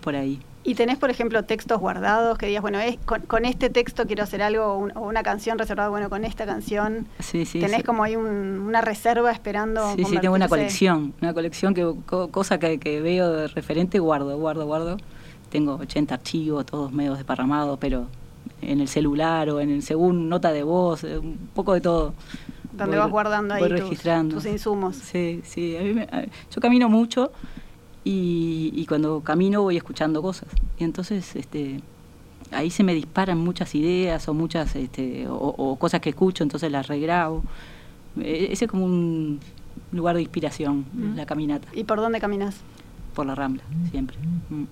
por 0.00 0.16
ahí. 0.16 0.40
¿Y 0.64 0.74
tenés, 0.74 0.98
por 0.98 1.10
ejemplo, 1.10 1.44
textos 1.44 1.78
guardados 1.78 2.38
que 2.38 2.46
digas, 2.46 2.62
bueno, 2.62 2.80
es, 2.80 2.98
con, 3.04 3.44
este 3.44 3.68
texto 3.68 4.06
quiero 4.06 4.22
hacer 4.22 4.42
algo, 4.42 4.88
o 4.94 5.00
una 5.06 5.22
canción 5.22 5.58
reservada, 5.58 5.90
bueno, 5.90 6.08
con 6.08 6.24
esta 6.24 6.46
canción? 6.46 7.06
Sí, 7.20 7.44
sí. 7.44 7.60
¿Tenés 7.60 7.84
como 7.84 8.02
ahí 8.02 8.16
una 8.16 8.80
reserva 8.80 9.30
esperando? 9.30 9.94
Sí, 9.94 10.04
sí, 10.04 10.18
tengo 10.18 10.34
una 10.34 10.48
colección, 10.48 11.14
una 11.20 11.34
colección 11.34 11.74
que, 11.74 11.94
cosa 12.06 12.58
que, 12.58 12.78
que 12.78 13.00
veo 13.00 13.30
de 13.30 13.48
referente, 13.48 13.98
guardo, 13.98 14.36
guardo, 14.38 14.66
guardo 14.66 14.96
tengo 15.54 15.76
80 15.76 16.12
archivos, 16.12 16.66
todos 16.66 16.90
medios 16.90 17.16
desparramados, 17.16 17.78
pero 17.78 18.08
en 18.60 18.80
el 18.80 18.88
celular 18.88 19.48
o 19.50 19.60
en 19.60 19.70
el 19.70 19.82
según 19.82 20.28
nota 20.28 20.50
de 20.50 20.64
voz, 20.64 21.04
eh, 21.04 21.16
un 21.16 21.48
poco 21.54 21.74
de 21.74 21.80
todo. 21.80 22.12
Donde 22.72 22.98
vas 22.98 23.08
guardando 23.08 23.54
ahí 23.54 23.62
tus, 23.62 23.70
registrando. 23.70 24.34
tus, 24.34 24.46
insumos. 24.46 24.96
Sí, 24.96 25.42
sí. 25.44 25.76
yo 26.50 26.60
camino 26.60 26.88
mucho 26.88 27.30
y, 28.04 28.84
cuando 28.86 29.20
camino 29.20 29.62
voy 29.62 29.76
escuchando 29.76 30.20
cosas. 30.20 30.48
Y 30.78 30.84
entonces 30.84 31.34
este, 31.36 31.80
ahí 32.50 32.70
se 32.70 32.84
me 32.84 32.94
disparan 32.94 33.38
muchas 33.38 33.74
ideas 33.74 34.28
o 34.28 34.34
muchas 34.34 34.76
este, 34.76 35.26
o, 35.28 35.76
cosas 35.76 36.00
que 36.00 36.10
escucho, 36.10 36.42
entonces 36.42 36.70
las 36.70 36.86
regrabo. 36.86 37.42
E, 38.20 38.48
ese 38.50 38.66
es 38.66 38.70
como 38.70 38.84
un 38.84 39.40
lugar 39.92 40.16
de 40.16 40.22
inspiración, 40.22 40.84
la 41.16 41.26
caminata. 41.26 41.68
¿Y 41.74 41.84
por 41.84 42.00
dónde 42.00 42.20
caminas? 42.20 42.56
Por 43.14 43.26
la 43.26 43.34
Rambla, 43.34 43.62
siempre. 43.90 44.16
Mm. 44.50 44.64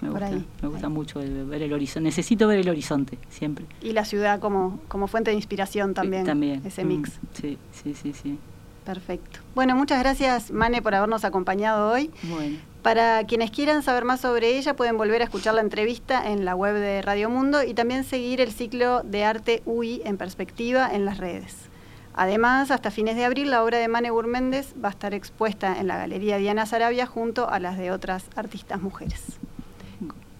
Me 0.00 0.10
gusta, 0.10 0.30
me 0.60 0.68
gusta 0.68 0.88
mucho 0.90 1.20
ver 1.20 1.62
el 1.62 1.72
horizonte. 1.72 2.04
Necesito 2.04 2.46
ver 2.46 2.58
el 2.58 2.68
horizonte, 2.68 3.16
siempre. 3.30 3.64
Y 3.80 3.92
la 3.92 4.04
ciudad 4.04 4.38
como, 4.38 4.80
como 4.88 5.06
fuente 5.06 5.30
de 5.30 5.36
inspiración 5.36 5.94
también. 5.94 6.26
también. 6.26 6.60
Ese 6.66 6.84
mix. 6.84 7.10
Mm, 7.10 7.26
sí, 7.40 7.58
sí, 7.72 7.94
sí, 7.94 8.12
sí. 8.12 8.38
Perfecto. 8.84 9.40
Bueno, 9.54 9.74
muchas 9.76 9.98
gracias, 10.00 10.50
Mane, 10.50 10.82
por 10.82 10.94
habernos 10.94 11.24
acompañado 11.24 11.90
hoy. 11.90 12.10
Bueno. 12.24 12.58
Para 12.84 13.24
quienes 13.24 13.50
quieran 13.50 13.82
saber 13.82 14.04
más 14.04 14.20
sobre 14.20 14.58
ella, 14.58 14.76
pueden 14.76 14.98
volver 14.98 15.22
a 15.22 15.24
escuchar 15.24 15.54
la 15.54 15.62
entrevista 15.62 16.30
en 16.30 16.44
la 16.44 16.54
web 16.54 16.74
de 16.74 17.00
Radio 17.00 17.30
Mundo 17.30 17.62
y 17.62 17.72
también 17.72 18.04
seguir 18.04 18.42
el 18.42 18.52
ciclo 18.52 19.02
de 19.02 19.24
arte 19.24 19.62
UI 19.64 20.02
en 20.04 20.18
perspectiva 20.18 20.94
en 20.94 21.06
las 21.06 21.16
redes. 21.16 21.70
Además, 22.12 22.70
hasta 22.70 22.90
fines 22.90 23.16
de 23.16 23.24
abril, 23.24 23.50
la 23.50 23.64
obra 23.64 23.78
de 23.78 23.88
Mane 23.88 24.10
Gurméndez 24.10 24.74
va 24.74 24.88
a 24.88 24.90
estar 24.90 25.14
expuesta 25.14 25.80
en 25.80 25.86
la 25.86 25.96
Galería 25.96 26.36
Diana 26.36 26.66
Sarabia 26.66 27.06
junto 27.06 27.48
a 27.48 27.58
las 27.58 27.78
de 27.78 27.90
otras 27.90 28.26
artistas 28.36 28.82
mujeres. 28.82 29.22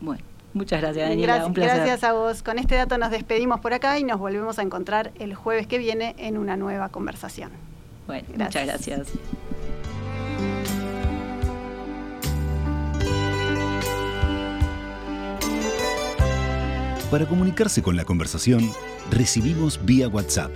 Bueno, 0.03 0.23
muchas 0.53 0.83
gracias, 0.83 1.09
Daniela. 1.09 1.47
un 1.47 1.55
placer. 1.55 1.77
Gracias 1.77 2.05
a 2.05 2.13
vos. 2.13 2.43
Con 2.43 2.59
este 2.59 2.75
dato 2.75 2.99
nos 2.99 3.11
despedimos 3.11 3.61
por 3.61 3.73
acá 3.73 3.99
y 3.99 4.05
nos 4.05 4.19
volvemos 4.19 4.59
a 4.59 4.63
encontrar 4.63 5.13
el 5.19 5.35
jueves 5.35 5.67
que 5.67 5.79
viene 5.79 6.15
en 6.19 6.37
una 6.37 6.59
nueva 6.59 6.91
conversación. 6.91 7.53
Bueno, 8.07 8.29
muchas 8.37 8.67
gracias. 8.67 9.09
Para 17.15 17.27
comunicarse 17.27 17.81
con 17.81 17.95
la 17.95 18.05
conversación, 18.05 18.73
recibimos 19.09 19.79
vía 19.85 20.09
WhatsApp 20.09 20.51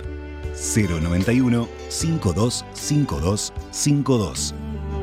091 0.75 1.69
5252 1.87 3.53
52. 3.71 4.53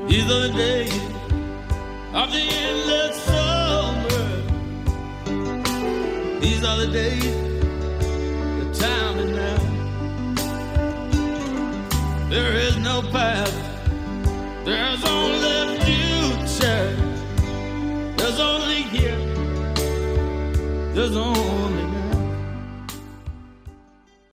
These 0.07 0.31
are 0.31 0.49
the 0.49 0.53
days 0.55 0.93
of 2.13 2.31
the 2.31 2.43
endless 2.43 3.17
summer. 3.25 4.27
These 6.43 6.63
are 6.63 6.77
the 6.77 6.89
days, 6.93 7.25
the 8.61 8.67
time 8.79 9.19
is 9.19 9.31
now. 9.35 9.57
There 12.29 12.53
is 12.55 12.77
no 12.77 13.01
path, 13.11 13.51
there's 14.67 15.03
only 15.07 15.81
future. 15.87 16.95
There's 18.19 18.41
only 18.41 18.83
here, 18.93 19.17
there's 20.97 21.15
only. 21.15 21.96